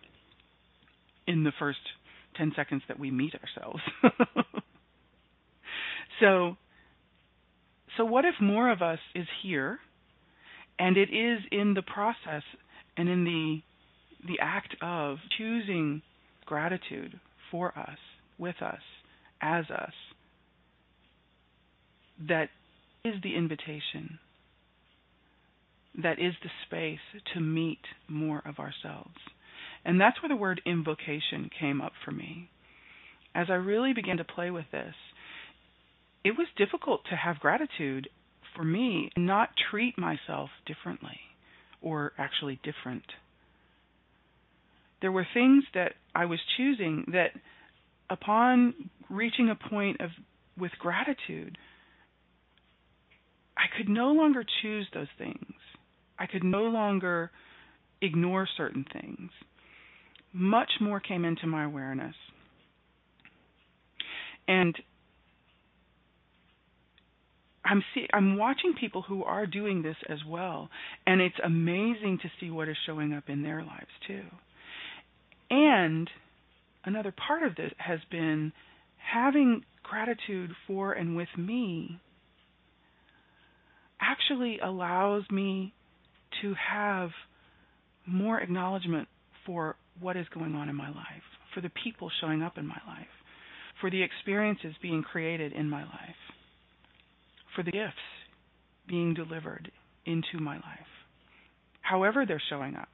[1.27, 1.79] in the first
[2.35, 3.81] 10 seconds that we meet ourselves.
[6.19, 6.57] so
[7.95, 9.79] so what if more of us is here
[10.77, 12.43] and it is in the process
[12.95, 13.61] and in the
[14.27, 16.01] the act of choosing
[16.45, 17.19] gratitude
[17.51, 17.97] for us,
[18.37, 18.81] with us,
[19.41, 19.93] as us
[22.27, 22.49] that
[23.05, 24.19] is the invitation
[26.01, 29.15] that is the space to meet more of ourselves.
[29.83, 32.49] And that's where the word invocation came up for me.
[33.33, 34.93] As I really began to play with this,
[36.23, 38.09] it was difficult to have gratitude
[38.55, 41.19] for me and not treat myself differently
[41.81, 43.05] or actually different.
[45.01, 47.31] There were things that I was choosing that
[48.09, 48.73] upon
[49.09, 50.09] reaching a point of
[50.57, 51.57] with gratitude
[53.57, 55.53] I could no longer choose those things.
[56.19, 57.31] I could no longer
[58.01, 59.31] ignore certain things.
[60.31, 62.15] Much more came into my awareness.
[64.47, 64.75] And
[67.65, 70.69] I'm see I'm watching people who are doing this as well,
[71.05, 74.23] and it's amazing to see what is showing up in their lives too.
[75.49, 76.09] And
[76.85, 78.51] another part of this has been
[78.97, 81.99] having gratitude for and with me
[84.01, 85.73] actually allows me
[86.41, 87.09] to have
[88.05, 89.07] more acknowledgement
[89.45, 92.79] for what is going on in my life, for the people showing up in my
[92.85, 93.07] life,
[93.81, 96.15] for the experiences being created in my life
[97.57, 97.95] for the gifts
[98.87, 99.69] being delivered
[100.05, 100.91] into my life,
[101.81, 102.87] however they're showing up.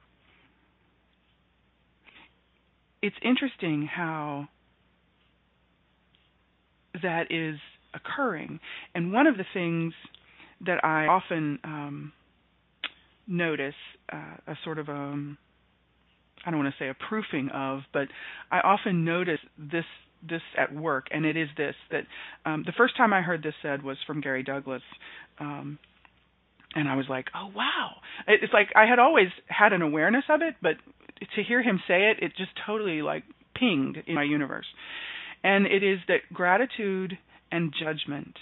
[3.04, 4.48] It's interesting how
[7.02, 7.56] that is
[7.92, 8.60] occurring.
[8.94, 9.92] And one of the things
[10.64, 12.12] that I often um,
[13.26, 13.74] notice,
[14.10, 15.36] uh, a sort of um,
[16.46, 18.08] I don't want to say a proofing of, but
[18.50, 19.84] I often notice this
[20.26, 22.04] this at work, and it is this that
[22.46, 24.82] um, the first time I heard this said was from Gary Douglas.
[25.38, 25.78] Um,
[26.74, 30.40] and I was like, "Oh wow!" It's like I had always had an awareness of
[30.40, 30.76] it, but
[31.36, 34.66] to hear him say it, it just totally like pinged in my universe.
[35.42, 37.18] And it is that gratitude
[37.50, 38.36] and judgment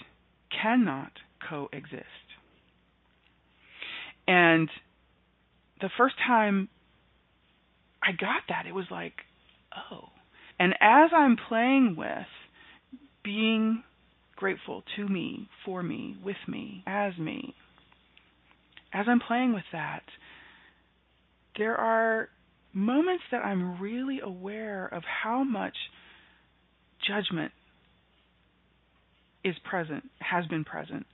[0.61, 1.11] cannot
[1.49, 2.05] coexist.
[4.27, 4.69] And
[5.81, 6.69] the first time
[8.01, 9.13] I got that, it was like,
[9.91, 10.09] oh,
[10.59, 12.27] and as I'm playing with
[13.23, 13.83] being
[14.35, 17.55] grateful to me, for me, with me, as me,
[18.93, 20.03] as I'm playing with that,
[21.57, 22.29] there are
[22.73, 25.75] moments that I'm really aware of how much
[27.07, 27.51] judgment
[29.43, 31.05] is present, has been present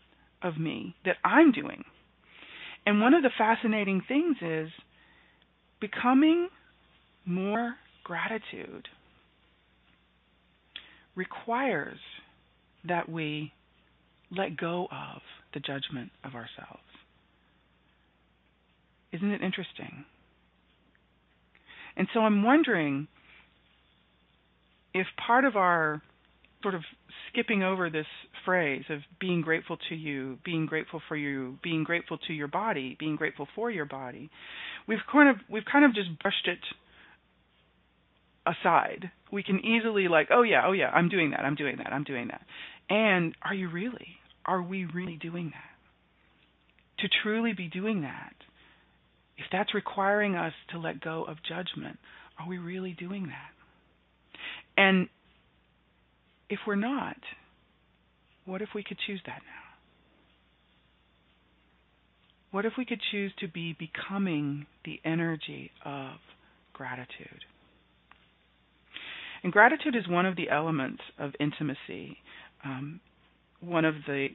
[0.41, 1.83] of me that I'm doing.
[2.85, 4.69] And one of the fascinating things is
[5.81, 6.49] becoming
[7.25, 8.87] more gratitude
[11.15, 11.99] requires
[12.87, 13.51] that we
[14.31, 15.21] let go of
[15.53, 16.83] the judgment of ourselves.
[19.11, 20.05] Isn't it interesting?
[21.97, 23.07] And so I'm wondering
[24.93, 26.01] if part of our
[26.61, 26.81] sort of
[27.31, 28.05] skipping over this
[28.45, 32.95] phrase of being grateful to you, being grateful for you, being grateful to your body,
[32.99, 34.29] being grateful for your body,
[34.87, 36.59] we've kind of we've kind of just brushed it
[38.45, 39.11] aside.
[39.31, 42.03] We can easily like, oh yeah, oh yeah, I'm doing that, I'm doing that, I'm
[42.03, 42.41] doing that.
[42.89, 44.17] And are you really?
[44.45, 47.03] Are we really doing that?
[47.03, 48.33] To truly be doing that,
[49.39, 51.97] if that's requiring us to let go of judgment,
[52.37, 53.51] are we really doing that?
[54.77, 55.07] And
[56.49, 57.17] if we're not,
[58.45, 59.69] what if we could choose that now?
[62.51, 66.15] What if we could choose to be becoming the energy of
[66.73, 67.45] gratitude?
[69.43, 72.17] And gratitude is one of the elements of intimacy.
[72.65, 72.99] Um,
[73.61, 74.29] one of the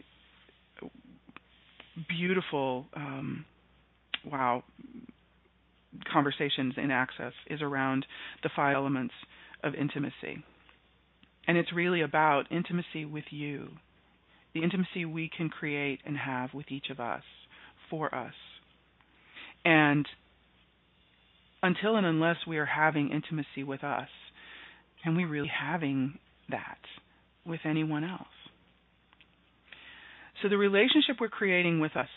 [2.09, 3.45] beautiful, um,
[4.31, 4.63] wow,
[6.13, 8.07] conversations in Access is around
[8.43, 9.15] the five elements
[9.63, 10.43] of intimacy.
[11.47, 13.69] And it's really about intimacy with you,
[14.55, 17.23] the intimacy we can create and have with each of us,
[17.91, 18.35] for us.
[19.65, 20.07] And
[21.63, 24.09] until and unless we are having intimacy with us,
[25.05, 26.79] and we really having that
[27.47, 28.27] with anyone else?
[30.43, 32.09] So, the relationship we're creating with us.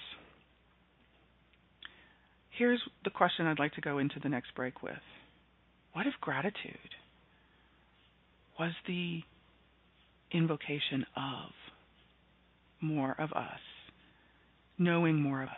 [2.58, 4.94] Here's the question I'd like to go into the next break with
[5.94, 6.96] What if gratitude
[8.60, 9.22] was the
[10.32, 11.52] invocation of
[12.82, 13.60] more of us,
[14.78, 15.56] knowing more of us,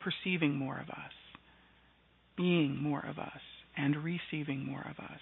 [0.00, 1.12] perceiving more of us,
[2.36, 3.40] being more of us,
[3.76, 5.20] and receiving more of us?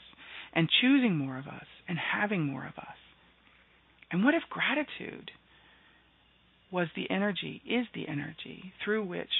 [0.57, 2.97] and choosing more of us and having more of us?
[4.11, 5.31] And what if gratitude
[6.73, 9.31] was the energy, is the energy through which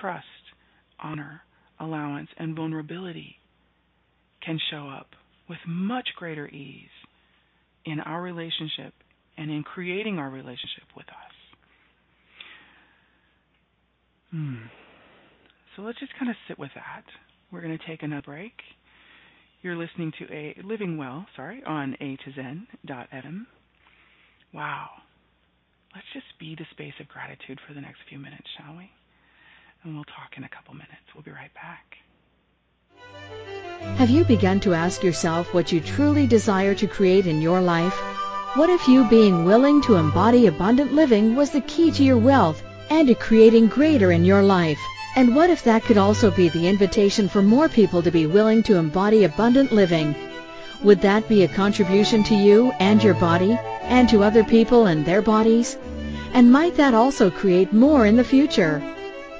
[0.00, 0.24] trust,
[1.02, 1.42] honor,
[1.80, 3.36] allowance, and vulnerability
[4.44, 5.08] can show up
[5.48, 6.88] with much greater ease
[7.84, 8.92] in our relationship
[9.36, 11.36] and in creating our relationship with us?
[14.30, 14.56] Hmm.
[15.74, 17.04] So let's just kind of sit with that.
[17.52, 18.52] We're going to take another break.
[19.62, 23.46] You're listening to a Living Well, sorry, on A to Zen FM.
[24.52, 24.88] Wow.
[25.94, 28.90] Let's just be the space of gratitude for the next few minutes, shall we?
[29.84, 31.14] And we'll talk in a couple minutes.
[31.14, 31.98] We'll be right back.
[33.98, 37.94] Have you begun to ask yourself what you truly desire to create in your life?
[38.54, 42.62] What if you being willing to embody abundant living was the key to your wealth
[42.90, 44.80] and to creating greater in your life.
[45.14, 48.62] And what if that could also be the invitation for more people to be willing
[48.64, 50.14] to embody abundant living?
[50.82, 55.06] Would that be a contribution to you and your body, and to other people and
[55.06, 55.78] their bodies?
[56.34, 58.82] And might that also create more in the future?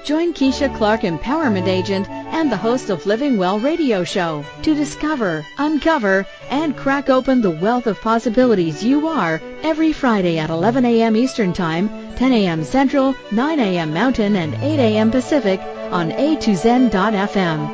[0.07, 5.45] Join Keisha Clark, Empowerment Agent and the host of Living Well radio show to discover,
[5.57, 11.17] uncover, and crack open the wealth of possibilities you are every Friday at 11 a.m.
[11.17, 12.63] Eastern Time, 10 a.m.
[12.63, 13.93] Central, 9 a.m.
[13.93, 15.11] Mountain, and 8 a.m.
[15.11, 15.59] Pacific
[15.91, 17.67] on a2zen.fm.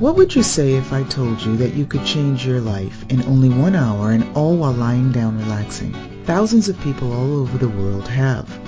[0.00, 3.22] What would you say if I told you that you could change your life in
[3.22, 5.94] only one hour and all while lying down relaxing?
[6.24, 8.67] Thousands of people all over the world have.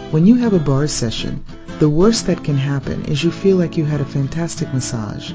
[0.11, 1.45] When you have a bar session,
[1.79, 5.31] the worst that can happen is you feel like you had a fantastic massage.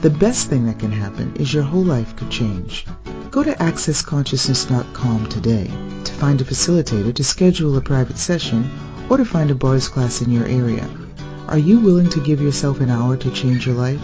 [0.00, 2.86] The best thing that can happen is your whole life could change.
[3.30, 5.70] Go to accessconsciousness.com today
[6.02, 8.68] to find a facilitator to schedule a private session
[9.08, 10.90] or to find a bars class in your area.
[11.46, 14.00] Are you willing to give yourself an hour to change your life?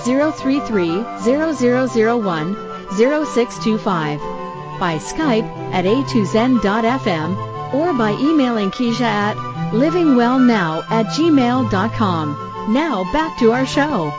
[2.89, 4.79] 033-0001-0625.
[4.79, 9.35] By Skype at a2zen.fm or by emailing Keisha at
[9.73, 12.73] livingwellnow at gmail.com.
[12.73, 14.11] Now back to our show.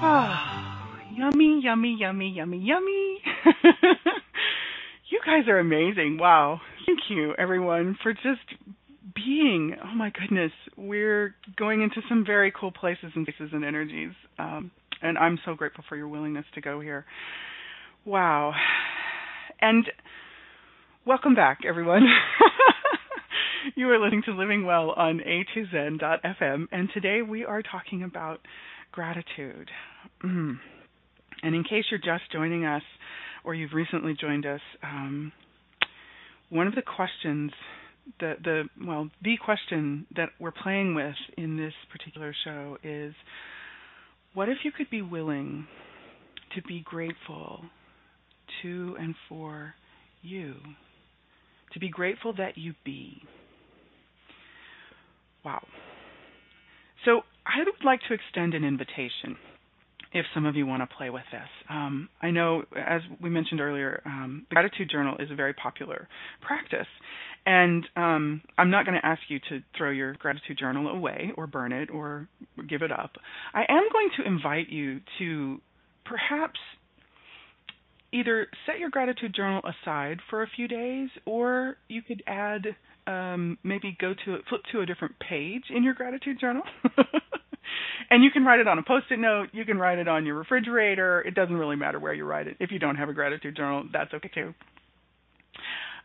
[1.16, 3.22] Yummy, yummy, yummy, yummy, yummy.
[5.10, 6.18] you guys are amazing.
[6.18, 6.60] Wow.
[6.86, 8.40] Thank you, everyone, for just
[9.14, 9.76] being.
[9.82, 14.70] Oh my goodness, we're going into some very cool places and places and energies, um,
[15.02, 17.04] and I'm so grateful for your willingness to go here.
[18.04, 18.52] Wow,
[19.60, 19.84] and
[21.06, 22.02] welcome back, everyone.
[23.76, 28.40] you are listening to Living Well on A2Zen.fm, and today we are talking about
[28.92, 29.70] gratitude.
[30.24, 30.58] Mm.
[31.42, 32.82] And in case you're just joining us,
[33.44, 35.32] or you've recently joined us, um,
[36.48, 37.52] one of the questions
[38.18, 43.14] the the well the question that we're playing with in this particular show is
[44.34, 45.66] what if you could be willing
[46.54, 47.64] to be grateful
[48.62, 49.74] to and for
[50.22, 50.54] you?
[51.72, 53.22] To be grateful that you be.
[55.44, 55.66] Wow.
[57.04, 59.36] So i would like to extend an invitation
[60.12, 61.48] if some of you want to play with this.
[61.68, 66.08] Um, I know, as we mentioned earlier, um, the gratitude journal is a very popular
[66.40, 66.88] practice.
[67.46, 71.46] And um, I'm not going to ask you to throw your gratitude journal away or
[71.46, 72.28] burn it or
[72.68, 73.12] give it up.
[73.54, 75.60] I am going to invite you to
[76.04, 76.58] perhaps
[78.12, 82.66] either set your gratitude journal aside for a few days or you could add
[83.06, 86.62] um, maybe go to flip to a different page in your gratitude journal
[88.10, 89.48] and you can write it on a post-it note.
[89.52, 91.20] You can write it on your refrigerator.
[91.22, 92.56] It doesn't really matter where you write it.
[92.60, 94.54] If you don't have a gratitude journal, that's okay too.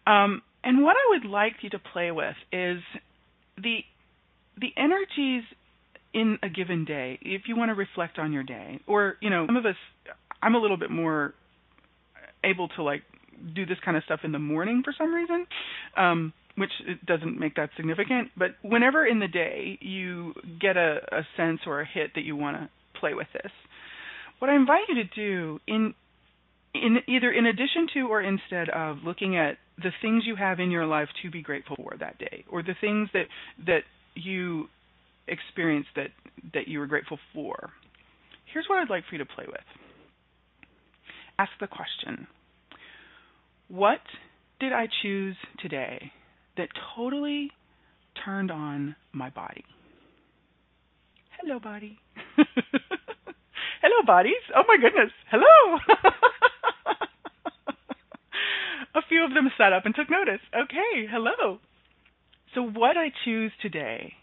[0.08, 2.80] Um, and what I would like you to play with is
[3.58, 3.80] the
[4.58, 5.44] the energies
[6.14, 7.20] in a given day.
[7.22, 9.76] If you want to reflect on your day, or you know, some of us,
[10.42, 11.34] I'm a little bit more
[12.44, 13.02] able to like
[13.54, 15.46] do this kind of stuff in the morning for some reason.
[15.98, 16.72] Um, which
[17.06, 21.82] doesn't make that significant, but whenever in the day you get a, a sense or
[21.82, 23.52] a hit that you want to play with this,
[24.40, 25.94] what I invite you to do in
[26.74, 30.72] in either in addition to or instead of looking at the things you have in
[30.72, 33.26] your life to be grateful for that day or the things that
[33.66, 33.84] that
[34.16, 34.68] you
[35.28, 36.10] experienced that
[36.54, 37.72] that you were grateful for
[38.54, 39.62] here's what i'd like for you to play with.
[41.40, 42.28] Ask the question
[43.68, 44.02] what
[44.60, 46.12] did i choose today
[46.58, 47.52] that totally
[48.24, 49.66] turned on my body.
[51.40, 52.00] Hello, body.
[53.82, 54.42] Hello, bodies.
[54.56, 55.12] Oh my goodness.
[55.30, 55.80] Hello.
[58.96, 60.42] a few of them sat up and took notice.
[60.56, 61.60] Okay, hello.
[62.54, 64.14] So, what I choose today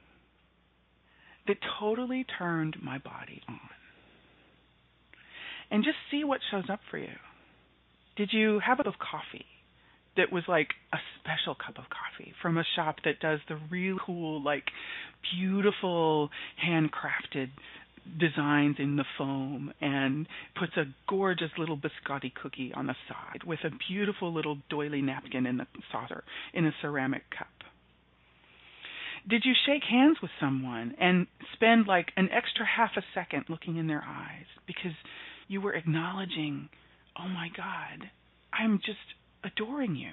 [1.46, 3.58] that totally turned my body on.
[5.70, 7.14] And just see what shows up for you.
[8.16, 9.46] Did you have a cup of coffee
[10.16, 13.96] that was like a special cup of coffee from a shop that does the real
[14.04, 14.64] cool, like
[15.34, 16.30] beautiful
[16.64, 17.50] handcrafted
[18.18, 20.26] designs in the foam and
[20.58, 25.46] puts a gorgeous little biscotti cookie on the side with a beautiful little doily napkin
[25.46, 27.46] in the saucer in a ceramic cup?
[29.28, 33.76] Did you shake hands with someone and spend like an extra half a second looking
[33.76, 34.96] in their eyes because
[35.46, 36.68] you were acknowledging,
[37.16, 38.10] oh my God,
[38.52, 38.98] I'm just
[39.44, 40.10] adoring you?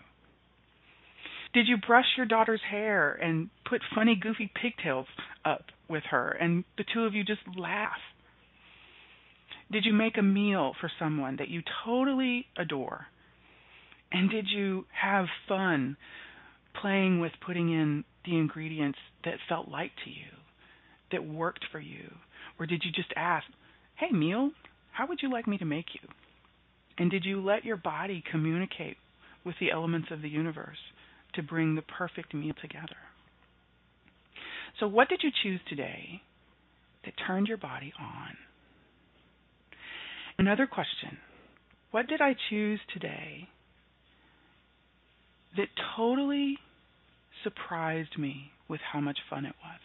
[1.54, 5.08] Did you brush your daughter's hair and put funny, goofy pigtails
[5.44, 7.98] up with her and the two of you just laugh?
[9.72, 13.08] Did you make a meal for someone that you totally adore?
[14.12, 15.98] And did you have fun
[16.82, 20.32] playing with putting in the ingredients that felt light to you,
[21.12, 22.12] that worked for you?
[22.60, 23.46] Or did you just ask,
[23.96, 24.52] hey, meal,
[24.92, 26.08] how would you like me to make you?
[26.98, 28.98] And did you let your body communicate
[29.46, 30.78] with the elements of the universe
[31.36, 32.98] to bring the perfect meal together?
[34.80, 36.22] So, what did you choose today
[37.06, 38.38] that turned your body on?
[40.38, 41.18] Another question
[41.92, 43.50] What did I choose today
[45.58, 45.68] that
[45.98, 46.58] totally
[47.44, 49.80] surprised me with how much fun it was.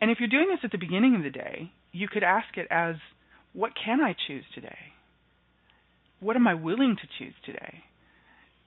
[0.00, 2.66] And if you're doing this at the beginning of the day, you could ask it
[2.70, 2.96] as
[3.52, 4.92] what can I choose today?
[6.22, 7.82] What am I willing to choose today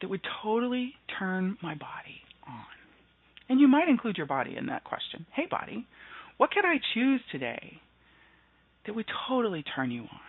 [0.01, 2.65] that would totally turn my body on?
[3.47, 5.25] And you might include your body in that question.
[5.33, 5.87] Hey, body,
[6.35, 7.79] what can I choose today
[8.85, 10.19] that would totally turn you on?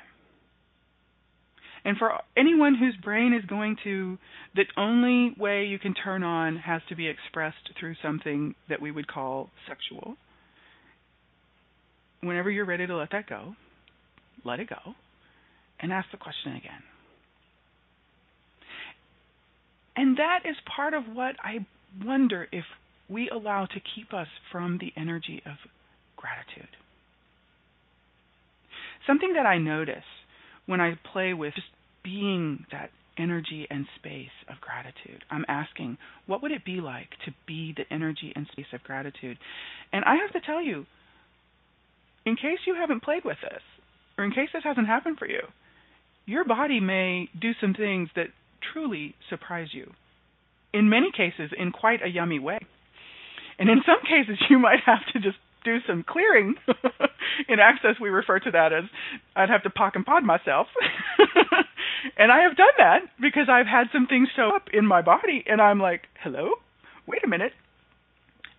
[1.85, 4.18] And for anyone whose brain is going to,
[4.55, 8.93] the only way you can turn on has to be expressed through something that we
[8.93, 10.16] would call sexual.
[12.20, 13.55] Whenever you're ready to let that go,
[14.45, 14.95] let it go
[15.81, 16.83] and ask the question again.
[19.97, 21.67] And that is part of what I
[22.05, 22.65] wonder if
[23.09, 25.57] we allow to keep us from the energy of
[26.17, 26.69] gratitude.
[29.07, 30.05] Something that I notice
[30.67, 31.69] when I play with just
[32.03, 35.25] being that energy and space of gratitude.
[35.31, 39.39] I'm asking, what would it be like to be the energy and space of gratitude?
[39.93, 40.87] And I have to tell you,
[42.27, 43.63] in case you haven't played with this,
[44.19, 45.41] or in case this hasn't happened for you,
[46.27, 48.27] your body may do some things that
[48.73, 49.93] truly surprise you.
[50.73, 52.59] In many cases, in quite a yummy way.
[53.59, 56.55] And in some cases, you might have to just do some clearing.
[57.49, 58.85] in Access, we refer to that as
[59.35, 60.69] I'd have to POC and POD myself.
[62.17, 65.45] and I have done that because I've had some things show up in my body,
[65.47, 66.51] and I'm like, hello?
[67.07, 67.53] Wait a minute.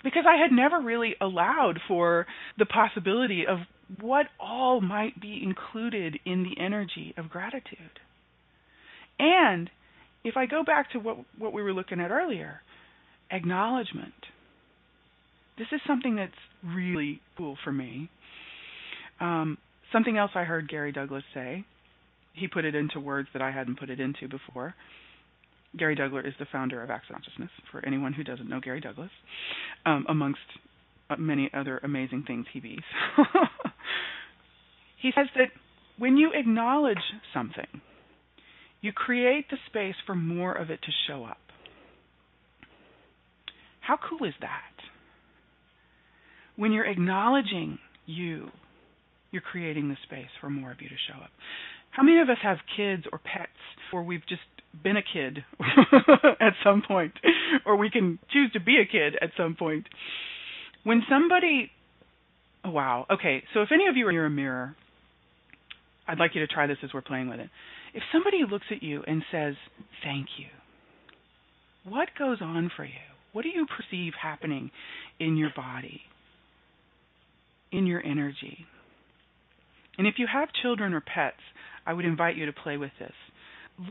[0.04, 2.28] Because I had never really allowed for
[2.58, 3.60] the possibility of
[4.02, 8.00] what all might be included in the energy of gratitude.
[9.20, 9.70] And
[10.28, 12.62] if I go back to what, what we were looking at earlier,
[13.32, 14.14] acknowledgement
[15.58, 16.32] this is something that's
[16.64, 18.10] really cool for me.
[19.20, 19.58] Um,
[19.92, 21.66] something else I heard Gary Douglas say.
[22.34, 24.76] He put it into words that I hadn't put it into before.
[25.76, 29.10] Gary Douglas is the founder of Access Consciousness, for anyone who doesn't know Gary Douglas,
[29.86, 30.40] um, amongst
[31.10, 32.80] uh, many other amazing things he bees.
[35.02, 35.50] he says that
[35.98, 36.98] when you acknowledge
[37.34, 37.82] something,
[38.82, 41.38] you create the space for more of it to show up.
[43.82, 44.78] How cool is that?
[46.58, 48.50] when you're acknowledging you,
[49.32, 51.30] you're creating the space for more of you to show up.
[51.92, 53.52] How many of us have kids or pets,
[53.94, 54.42] or we've just
[54.84, 55.44] been a kid
[56.42, 57.14] at some point,
[57.66, 59.86] or we can choose to be a kid at some point?
[60.84, 61.72] When somebody,
[62.66, 64.76] oh, wow, okay, so if any of you are near a mirror,
[66.08, 67.50] I'd like you to try this as we're playing with it.
[67.98, 69.56] If somebody looks at you and says,
[70.04, 70.48] thank you,
[71.84, 72.92] what goes on for you?
[73.34, 74.72] What do you perceive happening
[75.20, 76.02] in your body?
[77.72, 78.66] in your energy.
[79.98, 81.42] And if you have children or pets,
[81.86, 83.14] I would invite you to play with this.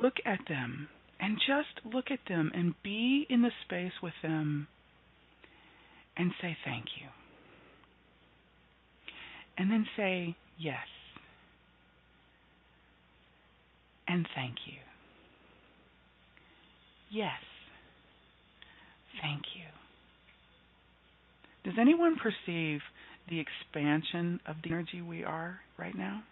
[0.03, 0.89] Look at them
[1.21, 4.69] and just look at them and be in the space with them
[6.17, 7.09] and say thank you.
[9.59, 10.77] And then say yes.
[14.09, 14.79] And thank you.
[17.11, 17.41] Yes.
[19.21, 19.65] Thank you.
[21.65, 22.81] Does anyone perceive
[23.29, 26.23] the expansion of the energy we are right now?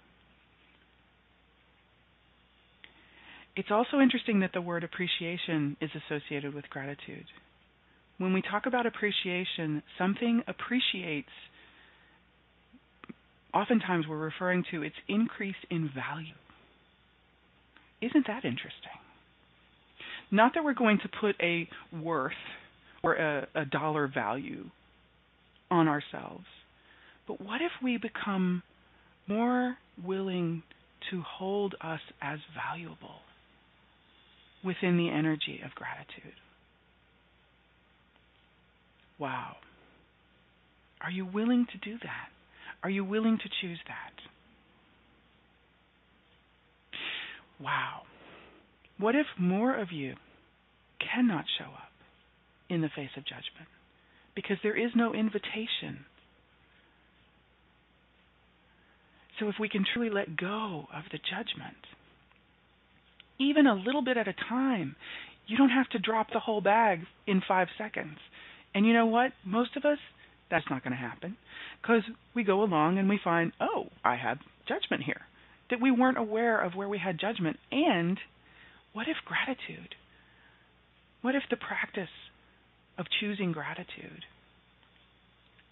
[3.56, 7.24] It's also interesting that the word appreciation is associated with gratitude.
[8.18, 11.28] When we talk about appreciation, something appreciates,
[13.52, 16.34] oftentimes we're referring to its increase in value.
[18.04, 18.98] Isn't that interesting?
[20.30, 22.32] Not that we're going to put a worth
[23.02, 24.64] or a, a dollar value
[25.70, 26.44] on ourselves,
[27.26, 28.62] but what if we become
[29.26, 30.62] more willing
[31.10, 33.20] to hold us as valuable
[34.62, 36.34] within the energy of gratitude?
[39.18, 39.56] Wow.
[41.00, 42.28] Are you willing to do that?
[42.82, 44.33] Are you willing to choose that?
[47.60, 48.02] Wow.
[48.98, 50.14] What if more of you
[51.00, 51.92] cannot show up
[52.68, 53.68] in the face of judgment
[54.34, 56.06] because there is no invitation?
[59.40, 61.76] So, if we can truly let go of the judgment,
[63.40, 64.94] even a little bit at a time,
[65.48, 68.18] you don't have to drop the whole bag in five seconds.
[68.74, 69.32] And you know what?
[69.44, 69.98] Most of us,
[70.50, 71.36] that's not going to happen
[71.82, 72.02] because
[72.34, 74.38] we go along and we find, oh, I have
[74.68, 75.22] judgment here.
[75.70, 77.58] That we weren't aware of where we had judgment.
[77.72, 78.18] And
[78.92, 79.94] what if gratitude?
[81.22, 82.12] What if the practice
[82.98, 84.24] of choosing gratitude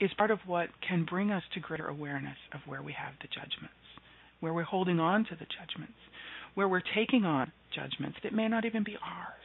[0.01, 3.29] is part of what can bring us to greater awareness of where we have the
[3.29, 3.75] judgments,
[4.41, 5.99] where we're holding on to the judgments,
[6.55, 9.43] where we're taking on judgments that may not even be ours?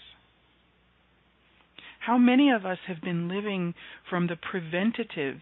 [1.99, 3.75] How many of us have been living
[4.09, 5.41] from the preventative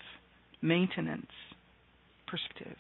[0.62, 1.32] maintenance
[2.28, 2.78] perspective?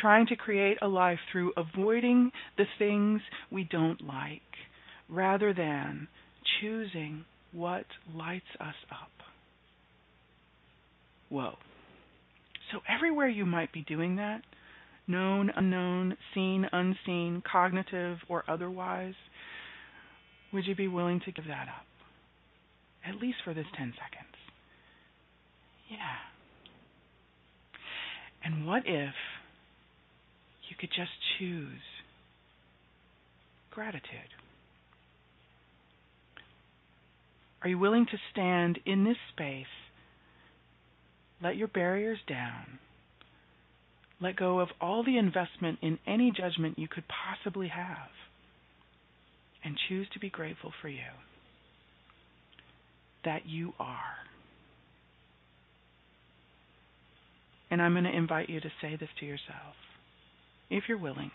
[0.00, 3.20] Trying to create a life through avoiding the things
[3.50, 4.40] we don't like
[5.08, 6.08] rather than
[6.60, 7.84] choosing what
[8.14, 9.10] lights us up.
[11.28, 11.54] Whoa.
[12.72, 14.42] So, everywhere you might be doing that,
[15.06, 19.14] known, unknown, seen, unseen, cognitive, or otherwise,
[20.52, 21.86] would you be willing to give that up?
[23.06, 24.36] At least for this 10 seconds.
[25.90, 26.16] Yeah.
[28.44, 29.14] And what if
[30.70, 31.82] you could just choose
[33.70, 34.04] gratitude?
[37.62, 39.66] Are you willing to stand in this space?
[41.42, 42.78] Let your barriers down.
[44.20, 48.10] Let go of all the investment in any judgment you could possibly have.
[49.62, 51.00] And choose to be grateful for you.
[53.24, 54.16] That you are.
[57.70, 59.76] And I'm going to invite you to say this to yourself,
[60.70, 61.30] if you're willing.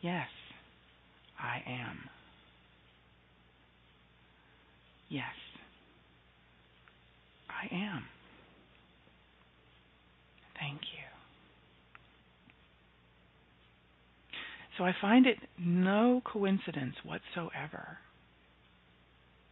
[0.00, 0.28] Yes,
[1.38, 1.98] I am.
[5.08, 5.24] Yes,
[7.48, 8.04] I am.
[10.58, 11.04] Thank you.
[14.78, 17.98] So I find it no coincidence whatsoever.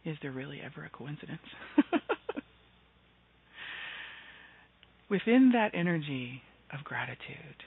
[0.03, 1.39] Is there really ever a coincidence?
[5.09, 6.41] Within that energy
[6.71, 7.63] of gratitude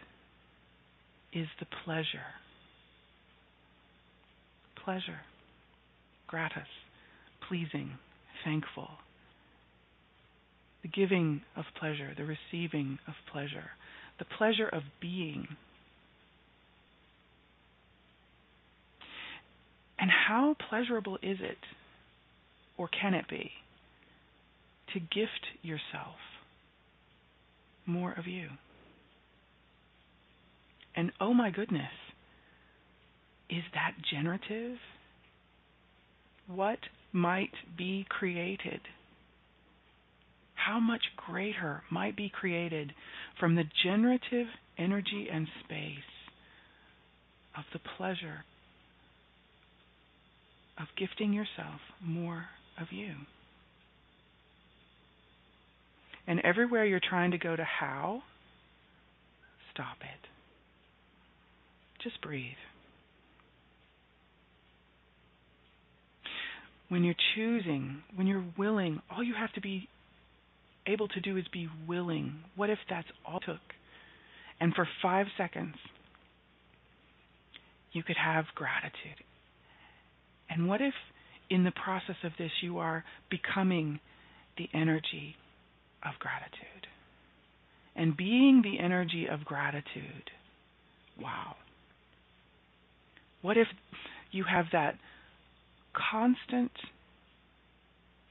[1.33, 2.35] is the pleasure.
[4.85, 5.21] Pleasure.
[6.27, 6.69] Gratus.
[7.49, 7.93] Pleasing.
[8.45, 8.89] Thankful.
[10.83, 13.71] The giving of pleasure, the receiving of pleasure,
[14.19, 15.49] the pleasure of being.
[19.99, 21.59] And how pleasurable is it,
[22.77, 23.51] or can it be,
[24.95, 26.17] to gift yourself
[27.85, 28.49] more of you?
[30.99, 31.93] And oh my goodness,
[33.49, 34.79] is that generative?
[36.49, 36.81] What
[37.13, 38.81] might be created?
[40.57, 42.95] How much greater might be created
[43.39, 46.11] from the generative energy and space
[47.57, 48.45] of the pleasure
[50.81, 52.47] of gifting yourself more
[52.77, 53.13] of you?
[56.27, 58.25] And everywhere you're trying to go to how,
[59.73, 60.28] stop it.
[62.09, 62.43] Just breathe.
[66.89, 69.89] When you're choosing, when you're willing, all you have to be
[70.87, 72.37] able to do is be willing.
[72.57, 73.61] What if that's all it took?
[74.59, 75.75] And for five seconds,
[77.93, 79.23] you could have gratitude.
[80.49, 80.95] And what if
[81.51, 84.01] in the process of this you are becoming
[84.57, 85.37] the energy
[86.03, 86.87] of gratitude?
[87.95, 90.31] And being the energy of gratitude,
[91.21, 91.57] wow.
[93.43, 93.69] What if
[94.31, 94.97] you have that
[96.11, 96.73] constant,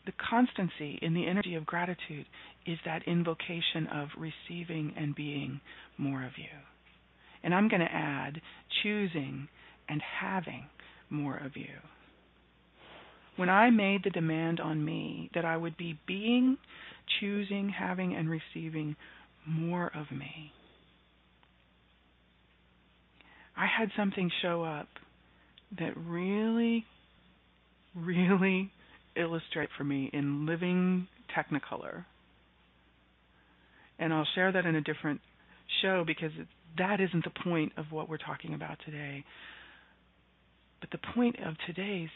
[0.05, 2.25] the constancy in the energy of gratitude
[2.65, 5.61] is that invocation of receiving and being
[5.97, 6.45] more of you.
[7.43, 8.41] And I'm going to add
[8.83, 9.47] choosing
[9.87, 10.65] and having
[11.09, 11.75] more of you.
[13.37, 16.57] When I made the demand on me that I would be being,
[17.19, 18.95] choosing, having, and receiving
[19.45, 20.51] more of me,
[23.57, 24.87] I had something show up
[25.79, 26.85] that really,
[27.95, 28.71] really
[29.15, 32.05] illustrate for me in living technicolor.
[33.99, 35.21] And I'll share that in a different
[35.81, 36.31] show because
[36.77, 39.25] that isn't the point of what we're talking about today.
[40.79, 42.09] But the point of today's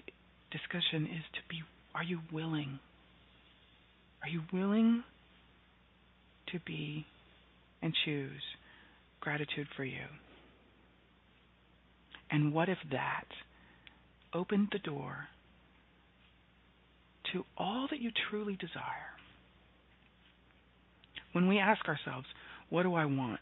[0.52, 1.62] discussion is to be
[1.94, 2.80] are you willing?
[4.24, 5.04] Are you willing
[6.54, 7.06] to be
[7.82, 8.42] and choose
[9.20, 10.06] gratitude for you?
[12.32, 13.28] And what if that
[14.34, 15.28] opened the door
[17.34, 19.12] to all that you truly desire?
[21.34, 22.28] When we ask ourselves,
[22.70, 23.40] what do I want?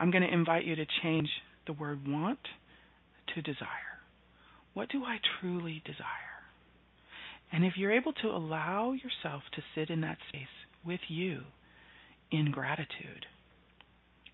[0.00, 1.28] I'm going to invite you to change
[1.66, 2.38] the word want
[3.34, 3.68] to desire.
[4.74, 6.06] What do I truly desire?
[7.52, 10.46] And if you're able to allow yourself to sit in that space
[10.84, 11.40] with you
[12.30, 13.26] in gratitude,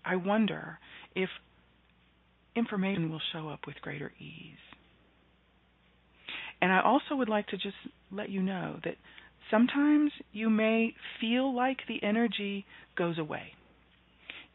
[0.03, 0.79] I wonder
[1.15, 1.29] if
[2.55, 4.57] information will show up with greater ease.
[6.61, 7.75] And I also would like to just
[8.11, 8.95] let you know that
[9.51, 12.65] sometimes you may feel like the energy
[12.97, 13.53] goes away.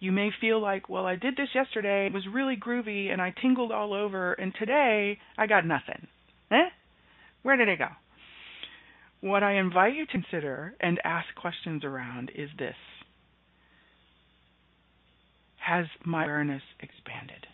[0.01, 3.35] You may feel like, well, I did this yesterday, it was really groovy, and I
[3.43, 6.07] tingled all over, and today I got nothing.
[6.51, 6.71] Eh?
[7.43, 7.89] Where did it go?
[9.21, 12.75] What I invite you to consider and ask questions around is this
[15.59, 17.47] Has my awareness expanded?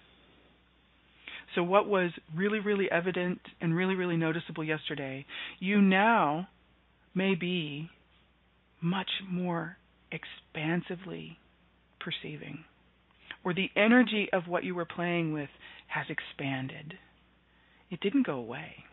[1.57, 5.25] So, what was really, really evident and really, really noticeable yesterday,
[5.59, 6.49] you now
[7.15, 7.89] may be
[8.83, 9.79] much more
[10.13, 11.39] expansively
[11.99, 12.65] perceiving.
[13.43, 15.49] Or the energy of what you were playing with
[15.87, 16.93] has expanded.
[17.91, 18.85] It didn't go away.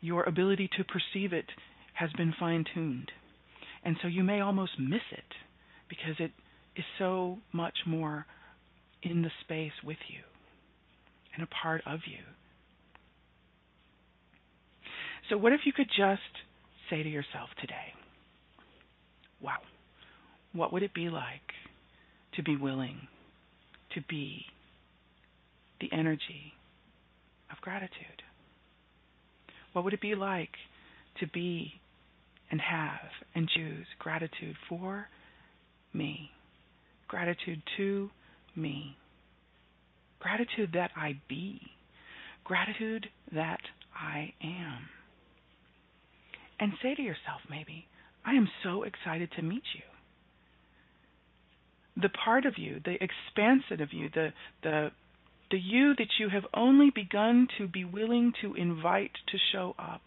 [0.00, 1.46] Your ability to perceive it
[1.94, 3.10] has been fine tuned.
[3.84, 5.34] And so you may almost miss it
[5.88, 6.30] because it
[6.76, 8.26] is so much more
[9.02, 10.31] in the space with you
[11.34, 12.18] and a part of you.
[15.30, 16.20] So, what if you could just
[16.90, 17.94] say to yourself today,
[19.40, 19.58] wow,
[20.52, 21.40] what would it be like
[22.34, 23.08] to be willing
[23.94, 24.42] to be
[25.80, 26.52] the energy
[27.50, 28.22] of gratitude?
[29.72, 30.50] What would it be like
[31.20, 31.72] to be
[32.50, 35.08] and have and choose gratitude for
[35.94, 36.30] me,
[37.08, 38.10] gratitude to
[38.54, 38.96] me,
[40.22, 41.60] gratitude that I be,
[42.44, 43.60] gratitude that
[43.94, 44.88] I am.
[46.60, 47.86] And say to yourself, maybe,
[48.24, 49.82] I am so excited to meet you.
[52.00, 54.90] The part of you, the expansive of you, the the
[55.50, 60.00] the you that you have only begun to be willing to invite to show up.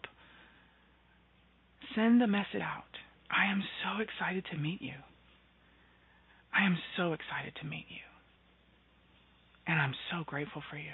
[1.94, 2.90] Send the message out.
[3.30, 4.98] I am so excited to meet you.
[6.52, 8.05] I am so excited to meet you.
[9.66, 10.92] And I'm so grateful for you.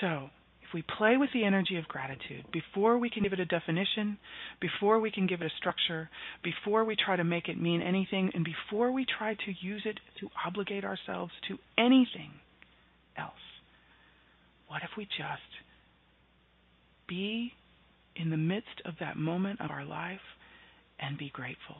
[0.00, 0.30] So,
[0.62, 4.18] if we play with the energy of gratitude, before we can give it a definition,
[4.60, 6.10] before we can give it a structure,
[6.42, 9.98] before we try to make it mean anything, and before we try to use it
[10.20, 12.32] to obligate ourselves to anything
[13.16, 13.32] else,
[14.66, 15.52] what if we just
[17.08, 17.52] be
[18.16, 20.20] in the midst of that moment of our life
[20.98, 21.76] and be grateful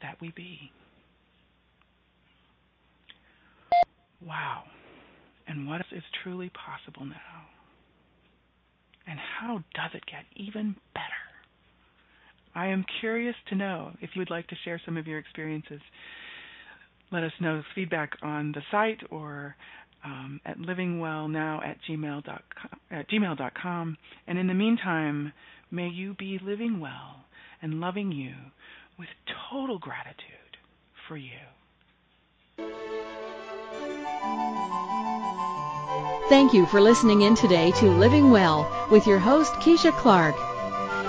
[0.00, 0.72] that we be?
[4.24, 4.64] Wow.
[5.46, 7.46] And what is truly possible now?
[9.06, 11.06] And how does it get even better?
[12.54, 15.80] I am curious to know if you would like to share some of your experiences.
[17.12, 19.54] Let us know feedback on the site or
[20.04, 23.96] um, at livingwellnow at gmail.com, at gmail.com.
[24.26, 25.32] And in the meantime,
[25.70, 27.26] may you be living well
[27.62, 28.34] and loving you
[28.98, 29.08] with
[29.50, 30.56] total gratitude
[31.06, 31.30] for you.
[36.28, 40.34] Thank you for listening in today to Living Well with your host, Keisha Clark.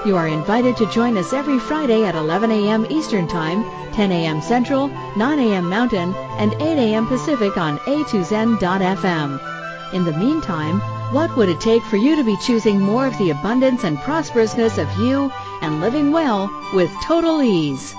[0.06, 2.86] You are invited to join us every Friday at 11 a.m.
[2.92, 4.42] Eastern Time, 10 a.m.
[4.42, 5.68] Central, 9 a.m.
[5.68, 7.08] Mountain, and 8 a.m.
[7.08, 9.94] Pacific on a2zen.fm.
[9.94, 10.80] In the meantime,
[11.12, 14.78] what would it take for you to be choosing more of the abundance and prosperousness
[14.78, 15.32] of you
[15.64, 17.96] and living well with total ease?